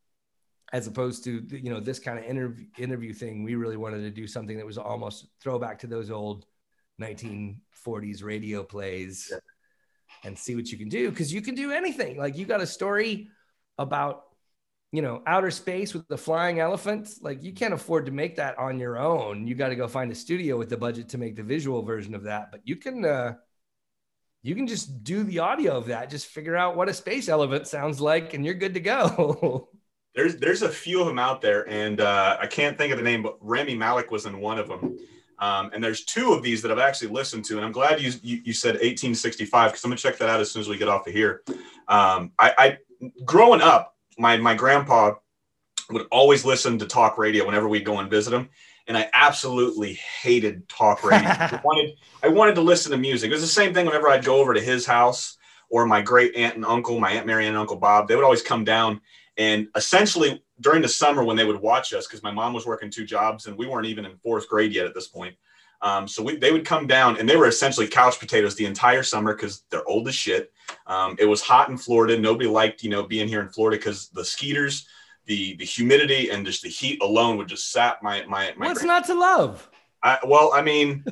[0.72, 4.10] as opposed to you know this kind of interview interview thing, we really wanted to
[4.10, 6.44] do something that was almost throwback to those old
[7.00, 9.38] 1940s radio plays, Yeah.
[10.24, 12.16] and see what you can do because you can do anything.
[12.18, 13.28] Like you got a story
[13.78, 14.24] about
[14.92, 18.58] you know outer space with the flying elephants like you can't afford to make that
[18.58, 21.36] on your own you got to go find a studio with the budget to make
[21.36, 23.34] the visual version of that but you can uh
[24.42, 27.66] you can just do the audio of that just figure out what a space elephant
[27.66, 29.68] sounds like and you're good to go
[30.14, 33.04] There's there's a few of them out there, and uh, I can't think of the
[33.04, 34.98] name, but Rami Malek was in one of them.
[35.38, 38.12] Um, and there's two of these that I've actually listened to, and I'm glad you
[38.22, 40.88] you, you said 1865 because I'm gonna check that out as soon as we get
[40.88, 41.42] off of here.
[41.86, 42.78] Um, I, I
[43.24, 45.14] growing up, my my grandpa
[45.90, 48.48] would always listen to talk radio whenever we'd go and visit him,
[48.86, 51.28] and I absolutely hated talk radio.
[51.28, 53.30] I wanted I wanted to listen to music.
[53.30, 55.38] It was the same thing whenever I'd go over to his house
[55.70, 58.06] or my great aunt and uncle, my aunt Mary and Uncle Bob.
[58.06, 59.00] They would always come down
[59.36, 62.90] and essentially during the summer when they would watch us, because my mom was working
[62.90, 65.34] two jobs and we weren't even in fourth grade yet at this point.
[65.82, 69.02] Um, so we, they would come down and they were essentially couch potatoes the entire
[69.02, 70.52] summer because they're old as shit.
[70.86, 72.18] Um, it was hot in Florida.
[72.18, 74.86] Nobody liked, you know, being here in Florida because the skeeters,
[75.26, 78.68] the the humidity, and just the heat alone would just sap my my my.
[78.68, 79.70] what's grand- not to love
[80.02, 81.04] I, well, I mean,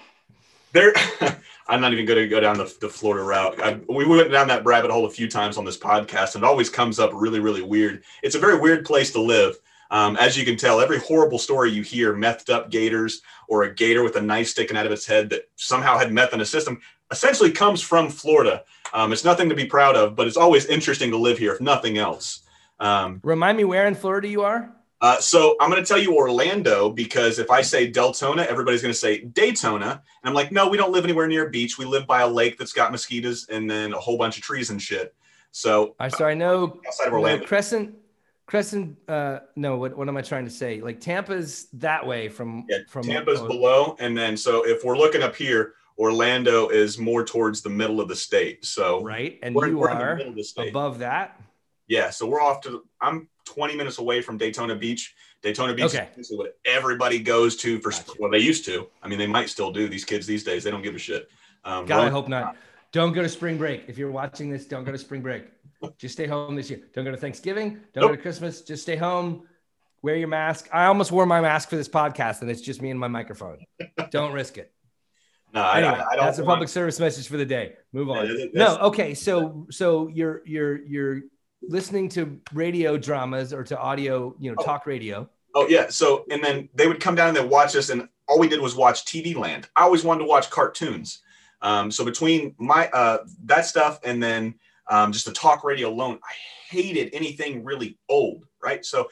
[0.72, 0.92] there.
[1.66, 3.58] I'm not even going to go down the, the Florida route.
[3.58, 6.46] I, we went down that rabbit hole a few times on this podcast, and it
[6.46, 8.04] always comes up really, really weird.
[8.22, 9.56] It's a very weird place to live.
[9.94, 13.72] Um, as you can tell, every horrible story you hear, methed up gators or a
[13.72, 16.44] gator with a knife sticking out of its head that somehow had meth in a
[16.44, 16.80] system,
[17.12, 18.64] essentially comes from Florida.
[18.92, 21.60] Um, it's nothing to be proud of, but it's always interesting to live here, if
[21.60, 22.40] nothing else.
[22.80, 24.68] Um, remind me where in florida you are
[25.00, 28.92] uh, so I'm going to tell you Orlando because if I say Deltona, everybody's going
[28.92, 29.84] to say Daytona.
[30.22, 31.76] And I'm like, no, we don't live anywhere near a beach.
[31.76, 34.70] We live by a lake that's got mosquitoes and then a whole bunch of trees
[34.70, 35.14] and shit.
[35.50, 37.44] So i so i know outside of Orlando.
[37.44, 37.94] Crescent,
[38.46, 38.98] Crescent.
[39.08, 40.80] Uh, no, what, what am I trying to say?
[40.80, 43.96] Like Tampa's that way from Yeah, from Tampa's oh, below.
[43.98, 48.08] And then, so if we're looking up here, Orlando is more towards the middle of
[48.08, 48.64] the state.
[48.64, 51.40] So right, and we're, you we're are the above that.
[51.86, 52.10] Yeah.
[52.10, 55.14] So we're off to, I'm 20 minutes away from Daytona Beach.
[55.42, 56.08] Daytona Beach Okay.
[56.16, 58.12] is what everybody goes to for, Gotcha.
[58.18, 58.88] well, they used to.
[59.02, 59.88] I mean, they might still do.
[59.88, 61.28] These kids these days, they don't give a shit.
[61.64, 62.56] Um, God, I hope not.
[62.92, 63.84] Don't go to spring break.
[63.88, 65.44] If you're watching this, don't go to spring break.
[65.98, 66.80] Just stay home this year.
[66.94, 67.80] Don't go to Thanksgiving.
[67.92, 68.62] Don't go to Christmas.
[68.62, 69.46] Just stay home.
[70.02, 70.68] Wear your mask.
[70.72, 73.58] I almost wore my mask for this podcast, and it's just me and my microphone.
[74.10, 74.70] don't risk it.
[75.54, 77.74] No, I, Anyway, I, I don't that's a public service message for the day.
[77.92, 78.26] Move on.
[78.26, 79.14] Yeah, no, okay.
[79.14, 81.20] So, so you're you're you're
[81.62, 84.64] listening to radio dramas or to audio, you know, Oh.
[84.64, 85.28] talk radio.
[85.54, 85.86] Oh yeah.
[85.88, 88.60] So and then they would come down and they'd watch us, and all we did
[88.60, 89.68] was watch TV Land.
[89.76, 91.20] I always wanted to watch cartoons.
[91.62, 94.56] Um, so between my uh, that stuff and then
[94.90, 96.34] um, just the talk radio alone, I
[96.74, 98.46] hated anything really old.
[98.62, 98.84] Right.
[98.84, 99.08] So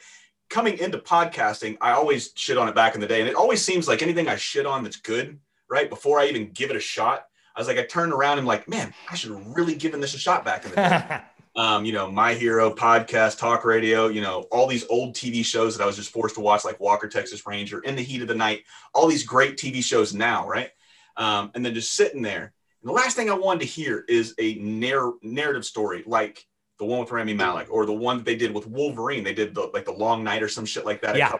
[0.49, 3.63] coming into podcasting, I always shit on it back in the day, and it always
[3.63, 5.39] seems like anything I shit on that's good.
[5.69, 8.47] Right before I even give it a shot, I was like, I turned around and
[8.47, 11.21] like, man, I should have really given this a shot back in the day.
[11.55, 15.77] um, you know, My Hero podcast, talk radio, you know, all these old TV shows
[15.77, 18.27] that I was just forced to watch, like Walker, Texas Ranger, In the Heat of
[18.27, 18.63] the Night,
[18.93, 20.69] all these great TV shows now, right?
[21.15, 22.53] Um, and then just sitting there.
[22.83, 26.45] And the last thing I wanted to hear is a narr- narrative story like
[26.79, 27.37] The one with Rami mm-hmm.
[27.37, 29.23] Malek, or the one that they did with Wolverine.
[29.23, 31.15] They did the like the Long Night or some shit like that.
[31.15, 31.33] Yeah.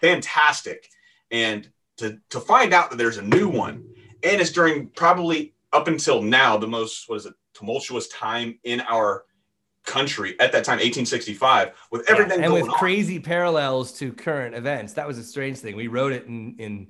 [0.00, 0.88] fantastic.
[1.30, 3.84] And to to find out that there's a new one,
[4.22, 8.80] and it's during probably up until now the most what is it tumultuous time in
[8.82, 9.24] our
[9.84, 12.70] country at that time 1865 with everything Yeah, and with on.
[12.70, 14.92] crazy parallels to current events.
[14.92, 15.74] That was a strange thing.
[15.74, 16.88] We wrote it in in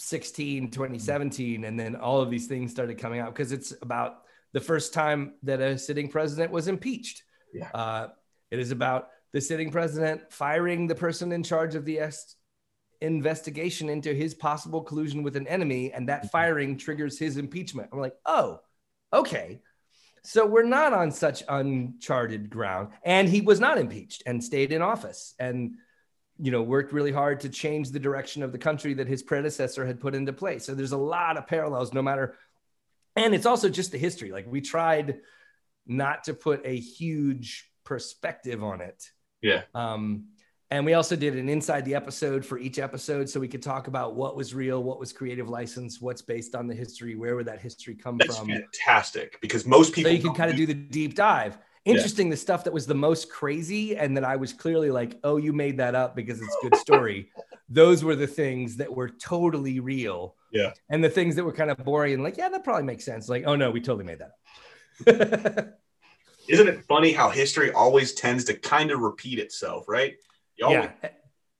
[0.00, 4.22] 2016, 2017, and then all of these things started coming out because it's about
[4.52, 7.22] the first time that a sitting president was impeached.
[7.52, 7.68] Yeah.
[7.74, 8.08] Uh,
[8.50, 12.36] it is about the sitting president firing the person in charge of the est-
[13.02, 16.22] investigation into his possible collusion with an enemy, and Mm-hmm.
[16.22, 17.90] that firing triggers his impeachment.
[17.92, 18.60] I'm like, oh,
[19.12, 19.60] okay.
[20.22, 22.88] So we're not on such uncharted ground.
[23.04, 25.74] And he was not impeached and stayed in office and,
[26.42, 29.84] you know, worked really hard to change the direction of the country that his predecessor
[29.84, 30.64] had put into place.
[30.64, 32.36] So there's a lot of parallels, no matter.
[33.14, 34.32] And it's also just the history.
[34.32, 35.20] Like we tried
[35.86, 39.10] not to put a huge perspective on it.
[39.42, 39.62] Yeah.
[39.74, 40.28] Um,
[40.70, 43.88] and we also did an inside the episode for each episode so we could talk
[43.88, 47.46] about what was real, what was creative license, what's based on the history, where would
[47.46, 48.48] that history come That's from.
[48.48, 51.58] fantastic because most So people you can kind of do the deep dive.
[51.84, 55.38] Interesting, the stuff that was the most crazy, and that I was clearly like, "Oh,
[55.38, 57.30] you made that up because it's a good story."
[57.70, 60.34] Those were the things that were totally real.
[60.50, 60.72] Yeah.
[60.88, 63.28] And the things that were kind of boring and like, yeah, that probably makes sense.
[63.28, 64.32] Like, oh no, we totally made that
[65.62, 65.78] up.
[66.48, 70.16] Isn't it funny how history always tends to kind of repeat itself, right?
[70.56, 70.90] Yeah.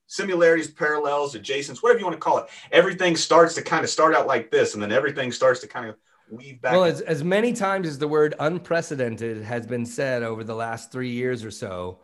[0.08, 2.46] Similarities, parallels, adjacents, whatever you want to call it.
[2.72, 5.88] Everything starts to kind of start out like this, and then everything starts to kind
[5.88, 5.94] of
[6.30, 6.72] weave back.
[6.72, 10.92] Well, as, as many times as the word unprecedented has been said over the last
[10.92, 12.00] three years or so,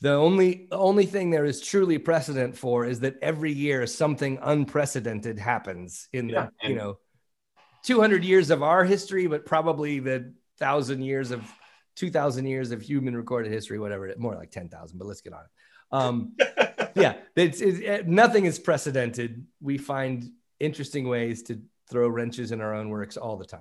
[0.00, 5.38] the only only thing there is truly precedent for is that every year something unprecedented
[5.38, 6.32] happens in the
[6.62, 6.98] Yeah, you know
[7.84, 11.42] 200 years of our history, but probably the thousand years of
[11.96, 14.98] 2,000 years of human recorded history, whatever it more like 10,000.
[14.98, 15.50] But let's get on it.
[15.92, 16.32] Um,
[16.94, 19.46] yeah, it's, it's it, nothing is precedented.
[19.60, 21.60] We find interesting ways to
[21.90, 23.60] throw wrenches in our own works all the time.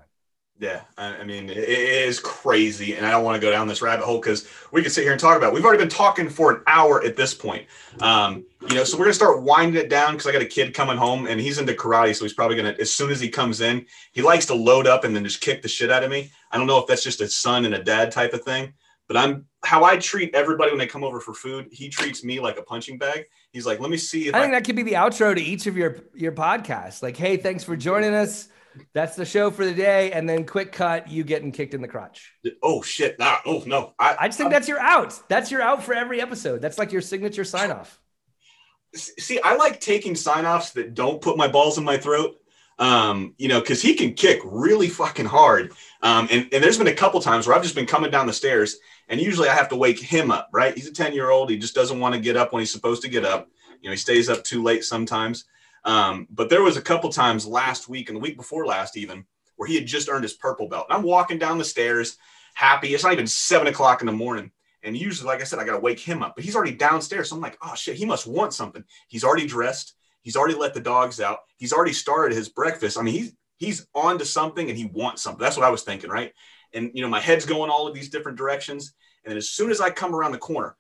[0.60, 3.82] Yeah, I, mean, it, it is crazy, and I don't want to go down this
[3.82, 5.52] rabbit hole because we could sit here and talk about.
[5.52, 5.54] It.
[5.54, 7.66] We've already been talking for an hour at this point,
[8.02, 8.84] um, you know.
[8.84, 11.40] So we're gonna start winding it down because I got a kid coming home, and
[11.40, 12.76] he's into karate, so he's probably gonna.
[12.78, 15.62] As soon as he comes in, he likes to load up and then just kick
[15.62, 16.30] the shit out of me.
[16.52, 18.74] I don't know if that's just a son and a dad type of thing,
[19.08, 21.70] but I'm how I treat everybody when they come over for food.
[21.72, 23.28] He treats me like a punching bag.
[23.52, 25.42] He's like, let me see if I I, think that could be the outro to
[25.42, 27.02] each of your your podcasts.
[27.02, 28.48] Like, hey, thanks for joining us.
[28.94, 31.88] That's the show for the day, and then quick cut, you getting kicked in the
[31.88, 32.34] crotch.
[32.62, 35.20] oh shit, nah, oh no, I, I just think that's your out.
[35.28, 36.62] That's your out for every episode.
[36.62, 38.00] That's like your signature sign off.
[38.94, 42.36] see, I like taking sign offs that don't put my balls in my throat.
[42.78, 45.74] Um, you know, because he can kick really fucking hard.
[46.02, 48.32] Um, and, and there's been a couple times where I've just been coming down the
[48.32, 48.78] stairs,
[49.10, 50.76] and usually I have to wake him up, right?
[50.76, 51.50] He's a 10 year old.
[51.50, 53.50] He just doesn't want to get up when he's supposed to get up.
[53.82, 55.46] You know, he stays up too late sometimes.
[55.84, 59.26] Um, but there was a couple times last week and the week before last, even
[59.56, 60.88] where he had just earned his purple belt.
[60.90, 62.18] And I'm walking down the stairs,
[62.54, 62.94] happy.
[62.94, 64.52] It's not even seven o'clock in the morning.
[64.84, 67.30] And usually, like I said, I got to wake him up, but he's already downstairs.
[67.30, 68.84] So I'm like, oh shit, he must want something.
[69.08, 69.96] He's already dressed.
[70.22, 71.40] He's already let the dogs out.
[71.58, 72.98] He's already started his breakfast.
[72.98, 75.42] I mean, he's he's on to something and he wants something.
[75.42, 76.34] That's what I was thinking, right?
[76.74, 78.94] And you know, my head's going all of these different directions.
[79.24, 80.76] And then as soon as I come around the corner,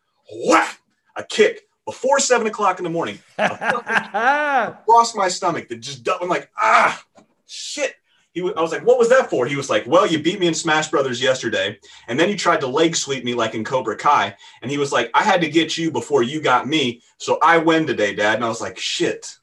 [0.47, 0.79] whack,
[1.15, 6.49] a kick before seven o'clock in the morning across my stomach that just I'm like,
[6.57, 7.03] ah,
[7.47, 7.95] shit.
[8.31, 9.47] He was, I was like, what was that for?
[9.47, 12.61] He was like, well, you beat me in Smash Brothers yesterday, and then you tried
[12.61, 14.35] to leg sweep me like in Cobra Kai.
[14.61, 17.57] And he was like, I had to get you before you got me, so I
[17.57, 18.35] win today, Dad.
[18.35, 19.35] And I was like, shit.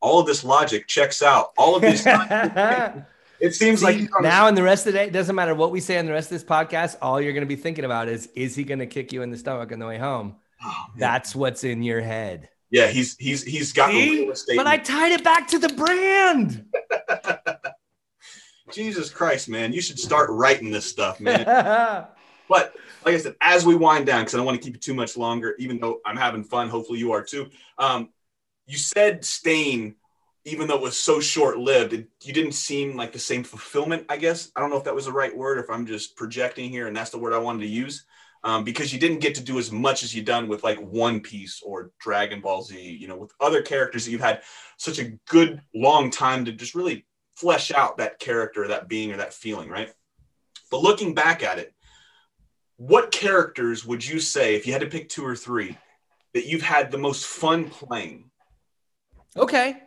[0.00, 1.52] All of this logic checks out.
[1.56, 2.06] All of these.
[3.40, 5.54] it seems like See, on now and the rest of the day, it doesn't matter
[5.54, 6.96] what we say on the rest of this podcast.
[7.02, 9.30] All you're going to be thinking about is, is he going to kick you in
[9.30, 10.36] the stomach on the way home?
[10.64, 10.86] Oh.
[10.96, 12.48] That's what's in your head.
[12.70, 14.56] yeah, he's he's he's got the real estate.
[14.56, 16.64] But I tied it back to the brand.
[18.72, 22.06] Jesus Christ, man, you should start writing this stuff, man.
[22.50, 22.74] But
[23.04, 24.94] like I said, as we wind down, because I don't want to keep it too
[24.94, 27.50] much longer, even though I'm having fun, hopefully you are too.
[27.76, 28.08] Um,
[28.66, 29.96] you said Stain,
[30.48, 34.16] even though it was so short lived, you didn't seem like the same fulfillment, I
[34.16, 34.50] guess.
[34.56, 36.86] I don't know if that was the right word, or if I'm just projecting here,
[36.86, 38.04] and that's the word I wanted to use.
[38.44, 41.20] Um, because you didn't get to do as much as you done with like One
[41.20, 44.42] Piece or Dragon Ball Z, you know, with other characters that you've had
[44.76, 49.16] such a good long time to just really flesh out that character, that being, or
[49.16, 49.92] that feeling, right?
[50.70, 51.74] But looking back at it,
[52.76, 55.76] what characters would you say, if you had to pick two or three,
[56.34, 58.30] that you've had the most fun playing?
[59.36, 59.82] Okay.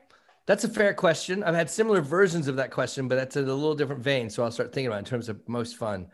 [0.52, 1.43] That's a fair question.
[1.43, 4.30] I've had similar versions of that question, but that's in a little different vein.
[4.30, 6.08] So I'll start thinking about it in terms of most fun.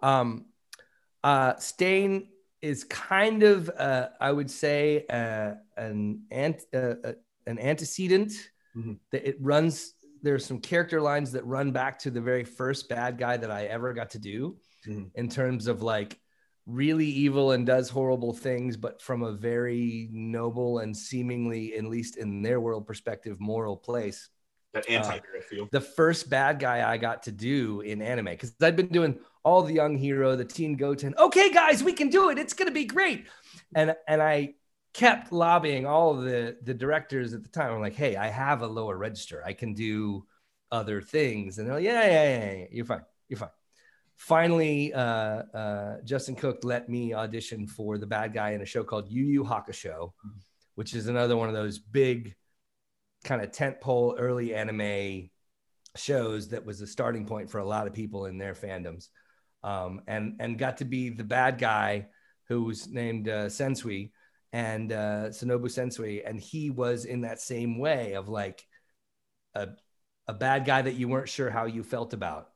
[0.00, 0.46] Um,
[1.22, 2.28] uh, Stain
[2.62, 7.12] is kind of, uh, I would say, uh, an ant, uh, uh,
[7.46, 8.32] an antecedent
[8.74, 8.98] Mhm.
[9.10, 9.92] that it runs.
[10.22, 13.66] There's some character lines that run back to the very first bad guy that I
[13.66, 15.10] ever got to do, Mhm.
[15.16, 16.18] in terms of like
[16.66, 22.16] really evil and does horrible things, but from a very noble and seemingly, at least
[22.16, 24.28] in their world perspective, moral place
[24.72, 25.68] That uh, anti-hero feel.
[25.72, 29.62] the first bad guy I got to do in anime because I'd been doing all
[29.62, 31.14] the young hero, the teen Goten.
[31.18, 32.38] Okay, guys, we can do it.
[32.38, 33.26] It's gonna be great.
[33.74, 34.54] And and I
[34.94, 37.72] kept lobbying all the the directors at the time.
[37.72, 39.42] I'm like, hey, I have a lower register.
[39.44, 40.26] I can do
[40.70, 41.58] other things.
[41.58, 42.66] And they're like, yeah, yeah, yeah, yeah.
[42.70, 43.02] You're fine.
[43.28, 43.50] You're fine.
[44.22, 48.84] Finally, uh, uh, Justin Cook let me audition for the bad guy in a show
[48.84, 50.12] called Yu Yu Hakusho,
[50.76, 52.36] which is another one of those big
[53.24, 55.28] kind of tentpole early anime
[55.96, 59.08] shows that was a starting point for a lot of people in their fandoms.
[59.64, 62.06] Um, and and got to be the bad guy
[62.46, 64.12] who was named uh, Sensui
[64.52, 66.22] and uh, Shinobu Sensui.
[66.24, 68.64] And he was in that same way of like
[69.56, 69.70] a,
[70.28, 72.51] a bad guy that you weren't sure how you felt about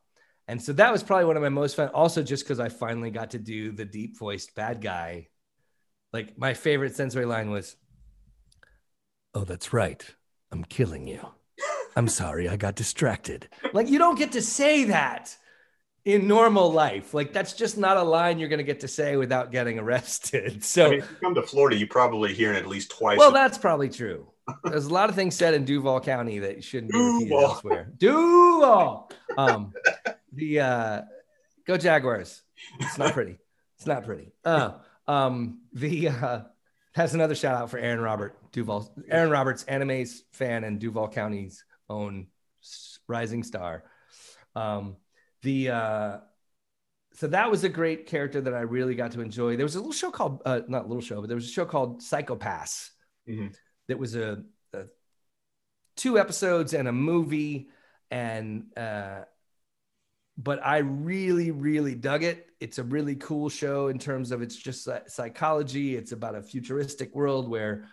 [0.48, 3.10] and so that was probably one of my most fun also just because I finally
[3.10, 5.28] got to do the deep voiced bad guy
[6.12, 7.76] like my favorite Sensui line was
[9.34, 10.04] oh that's right
[10.52, 11.20] I'm killing you.
[11.96, 13.48] I'm sorry, I got distracted.
[13.72, 15.34] Like, you don't get to say that
[16.04, 17.14] in normal life.
[17.14, 20.62] Like, that's just not a line you're going to get to say without getting arrested.
[20.64, 23.18] So, I mean, if you come to Florida, you probably hear it at least twice.
[23.18, 24.28] well, that's probably true.
[24.64, 27.44] There's a lot of things said in Duval County that shouldn't be repeated Duval.
[27.44, 27.92] elsewhere.
[27.96, 29.10] Duval.
[29.36, 29.72] Um,
[30.36, 31.02] the uh,
[31.66, 32.42] go Jaguars.
[32.80, 33.38] It's not pretty.
[33.76, 34.32] It's not pretty.
[34.44, 34.72] Uh,
[35.06, 36.40] um, the uh,
[36.94, 38.94] has another shout out for Aaron Robert Duval.
[39.10, 42.28] Aaron Roberts, anime's fan and Duval County's own
[43.06, 43.84] rising star.
[44.54, 44.96] Um,
[45.42, 46.16] the uh,
[47.12, 49.56] so that was a great character that I really got to enjoy.
[49.56, 51.64] There was a little show called uh, not little show, but there was a show
[51.66, 52.90] called Psycho-Pass
[53.28, 53.54] Mhm.
[53.88, 54.84] that was a, a
[55.96, 57.68] two episodes and a movie,
[58.10, 59.22] and uh,
[60.38, 62.48] but I really really dug it.
[62.60, 65.96] It's a really cool show in terms of it's just psychology.
[65.96, 67.88] It's about a futuristic world where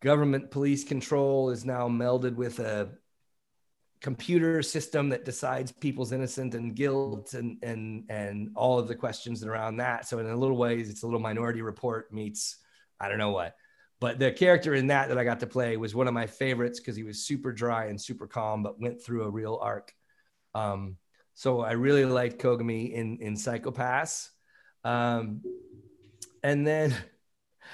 [0.00, 2.90] government police control is now melded with a
[4.00, 9.44] computer system that decides people's innocent and guilt and and and all of the questions
[9.44, 10.08] around that.
[10.08, 12.56] So in a little ways, it's a little Minority Report meets
[12.98, 13.56] I don't know what.
[14.00, 16.80] But the character in that that I got to play was one of my favorites
[16.80, 19.92] because he was super dry and super calm, but went through a real arc.
[20.54, 20.96] Um,
[21.34, 24.30] so I really liked Kogami in in Psycho-Pass.
[24.84, 25.42] Um,
[26.42, 26.94] and then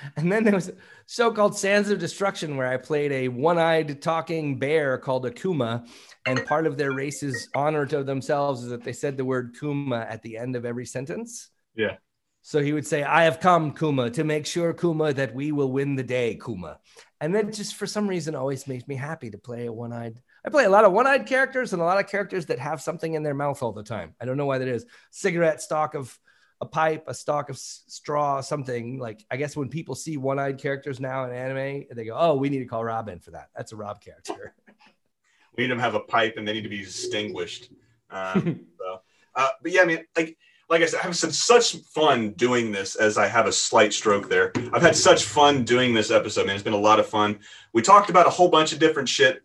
[0.17, 0.75] and then there was a
[1.07, 5.89] show called Sands of Destruction where I played a one-eyed talking bear called Akuma.
[6.27, 9.99] And part of their race's honor to themselves is that they said the word Kuma
[10.09, 11.51] at the end of every sentence.
[11.75, 11.97] Yeah.
[12.43, 15.73] So he would say, I have come, Kuma, to make sure, Kuma, that we will
[15.73, 16.79] win the day, Kuma.
[17.21, 20.21] And that just for some reason always makes me happy to play a one-eyed.
[20.47, 23.15] I play a lot of one-eyed characters and a lot of characters that have something
[23.15, 24.15] in their mouth all the time.
[24.21, 24.87] I don't know why that is.
[25.11, 26.17] Cigarette stalk of
[26.61, 31.01] a pipe, a stalk of straw, something like I guess when people see one-eyed characters
[31.01, 33.49] now in anime, they go, "Oh, we need to call Robin for that.
[33.57, 34.55] That's a Rob character."
[35.57, 37.73] we need them to have a pipe and they need to be distinguished.
[38.11, 39.01] Um, so,
[39.35, 40.39] uh, but yeah, I mean, like,
[40.71, 44.29] like I said, I've had such fun doing this as I have a slight stroke
[44.29, 44.53] there.
[44.73, 46.55] I've had such fun doing this episode, man.
[46.55, 47.41] It's been a lot of fun.
[47.73, 49.43] We talked about a whole bunch of different shit,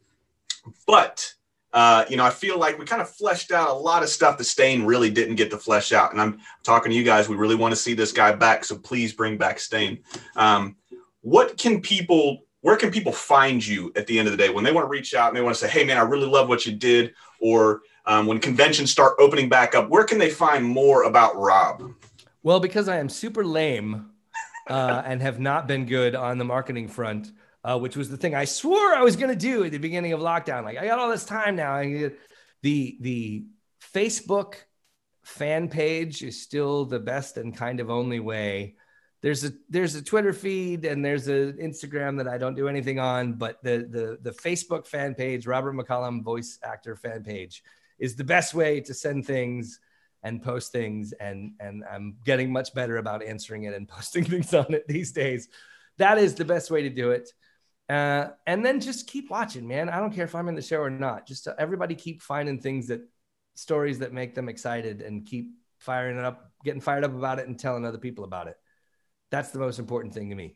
[0.86, 1.34] but
[1.74, 4.38] uh, you know, I feel like we kind of fleshed out a lot of stuff
[4.38, 6.12] that Stain really didn't get to flesh out.
[6.12, 7.30] And I'm talking to you guys.
[7.30, 10.00] We really want to see this guy back, so please bring back Stain.
[10.36, 10.76] Um,
[11.22, 12.40] what can people?
[12.60, 14.90] Where can people find you at the end of the day when they want to
[14.90, 17.14] reach out and they want to say, "Hey, man, I really love what you did,"
[17.40, 21.94] or um, when conventions start opening back up, where can they find more about Rob?
[22.44, 24.12] Well, because I am super lame
[24.68, 27.32] uh, and have not been good on the marketing front,
[27.64, 30.14] uh, which was the thing I swore I was going to do at the beginning
[30.14, 30.64] of lockdown.
[30.64, 31.74] Like I got all this time now.
[31.74, 32.12] I
[32.62, 33.46] the the
[33.94, 34.56] Facebook
[35.24, 38.76] fan page is still the best and kind of only way.
[39.22, 43.00] There's a there's a Twitter feed and there's an Instagram that I don't do anything
[43.00, 47.64] on, but the the the Facebook fan page, Robert McCollum voice actor fan page,
[48.00, 49.80] is the best way to send things
[50.24, 54.54] and post things and and I'm getting much better about answering it and posting things
[54.56, 55.48] on it these days.
[55.98, 57.32] That is the best way to do it.
[57.92, 59.90] Uh, and then just keep watching, man.
[59.90, 61.28] I don't care if I'm in the show or not.
[61.28, 63.02] Just uh, everybody keep finding things that
[63.56, 67.50] stories that make them excited and keep firing it up, getting fired up about it
[67.50, 68.56] and telling other people about it.
[69.30, 70.56] That's the most important thing to me.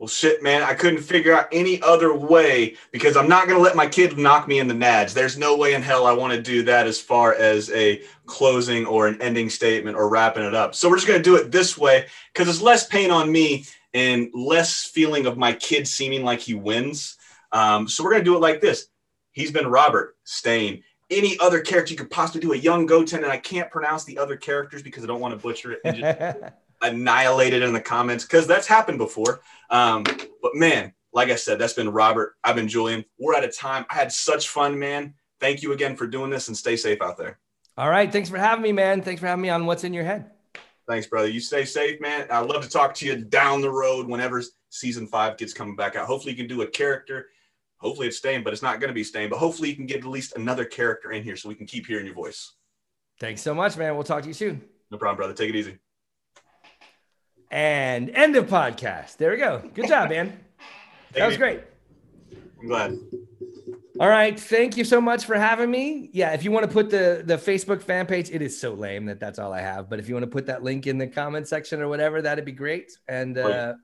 [0.00, 3.62] Well, shit, man, I couldn't figure out any other way because I'm not going to
[3.62, 5.12] let my kid knock me in the nads.
[5.12, 8.86] There's no way in hell I want to do that as far as a closing
[8.86, 10.74] or an ending statement or wrapping it up.
[10.74, 13.66] So we're just going to do it this way because it's less pain on me
[13.92, 17.18] and less feeling of my kid seeming like he wins.
[17.52, 18.86] Um, so we're going to do it like this.
[19.32, 20.82] He's been Robert Stain.
[21.10, 24.16] Any other character you could possibly do, a young Goten, and I can't pronounce the
[24.16, 27.80] other characters because I don't want to butcher it and just annihilate it in the
[27.80, 29.40] comments because that's happened before.
[29.70, 30.04] Um,
[30.42, 32.36] but man, like I said, that's been Robert.
[32.44, 33.04] I've been Julian.
[33.18, 33.84] We're out of time.
[33.90, 35.14] I had such fun, man.
[35.40, 37.38] Thank you again for doing this and stay safe out there.
[37.76, 38.12] All right.
[38.12, 39.02] Thanks for having me, man.
[39.02, 40.30] Thanks for having me on What's in Your Head.
[40.88, 41.28] Thanks, brother.
[41.28, 42.26] You stay safe, man.
[42.30, 45.96] I'd love to talk to you down the road whenever season five gets coming back
[45.96, 46.06] out.
[46.06, 47.28] Hopefully, you can do a character.
[47.78, 49.30] Hopefully, it's Stain, but it's not going to be Stain.
[49.30, 51.86] But hopefully, you can get at least another character in here so we can keep
[51.86, 52.52] hearing your voice.
[53.18, 53.94] Thanks so much, man.
[53.94, 54.62] We'll talk to you soon.
[54.90, 55.32] No problem, brother.
[55.32, 55.78] Take it easy.
[57.50, 59.16] And end of podcast.
[59.16, 59.68] There we go.
[59.74, 60.38] Good job, man.
[61.12, 61.60] that was great.
[62.60, 62.98] I'm glad.
[63.98, 64.38] All right.
[64.38, 66.10] Thank you so much for having me.
[66.12, 66.32] Yeah.
[66.32, 69.18] If you want to put the, the Facebook fan page, it is so lame that
[69.18, 69.90] that's all I have.
[69.90, 72.44] But if you want to put that link in the comment section or whatever, that'd
[72.44, 72.92] be great.
[73.08, 73.74] And, uh,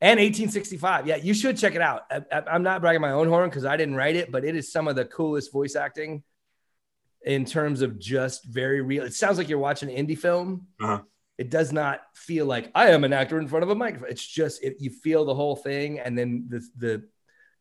[0.00, 1.06] and 1865.
[1.06, 2.02] Yeah, you should check it out.
[2.10, 4.70] I, am not bragging my own horn because I didn't write it, but it is
[4.70, 6.22] some of the coolest voice acting
[7.22, 9.04] in terms of just very real.
[9.04, 10.66] It sounds like you're watching an indie film.
[10.80, 11.00] Uh-huh.
[11.38, 14.10] It does not feel like I am an actor in front of a microphone.
[14.10, 17.04] It's just it, you feel the whole thing, and then the the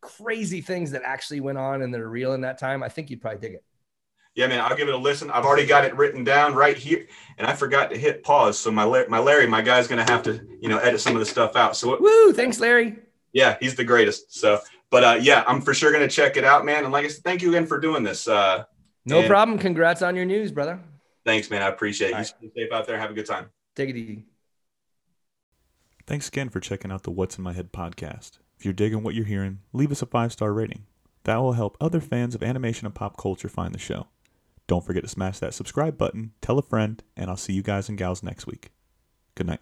[0.01, 2.83] crazy things that actually went on and that are real in that time.
[2.83, 3.63] I think you'd probably dig it.
[4.35, 5.31] Yeah, man, I'll give it a listen.
[5.31, 7.07] I've already got it written down right here,
[7.37, 8.59] and I forgot to hit pause.
[8.59, 11.25] So my my Larry, my guy's gonna have to you know edit some of the
[11.25, 11.75] stuff out.
[11.75, 12.97] So woo, thanks, Larry.
[13.33, 14.37] Yeah, he's the greatest.
[14.37, 14.59] So,
[14.89, 16.83] but uh, yeah, I'm for sure gonna check it out, man.
[16.83, 18.27] And like I said, thank you again for doing this.
[18.27, 18.63] Uh,
[19.05, 19.57] no problem.
[19.57, 20.79] Congrats on your news, brother.
[21.23, 21.61] Thanks, man.
[21.61, 22.17] I appreciate it.
[22.17, 22.99] You stay safe out there.
[22.99, 23.49] Have a good time.
[23.75, 24.25] Take it easy.
[26.07, 28.39] Thanks again for checking out the What's in My Head podcast.
[28.57, 30.85] If you're digging what you're hearing, leave us a five star rating.
[31.23, 34.07] That will help other fans of animation and pop culture find the show.
[34.67, 37.89] Don't forget to smash that subscribe button, tell a friend, and I'll see you guys
[37.89, 38.71] and gals next week.
[39.35, 39.61] Good night.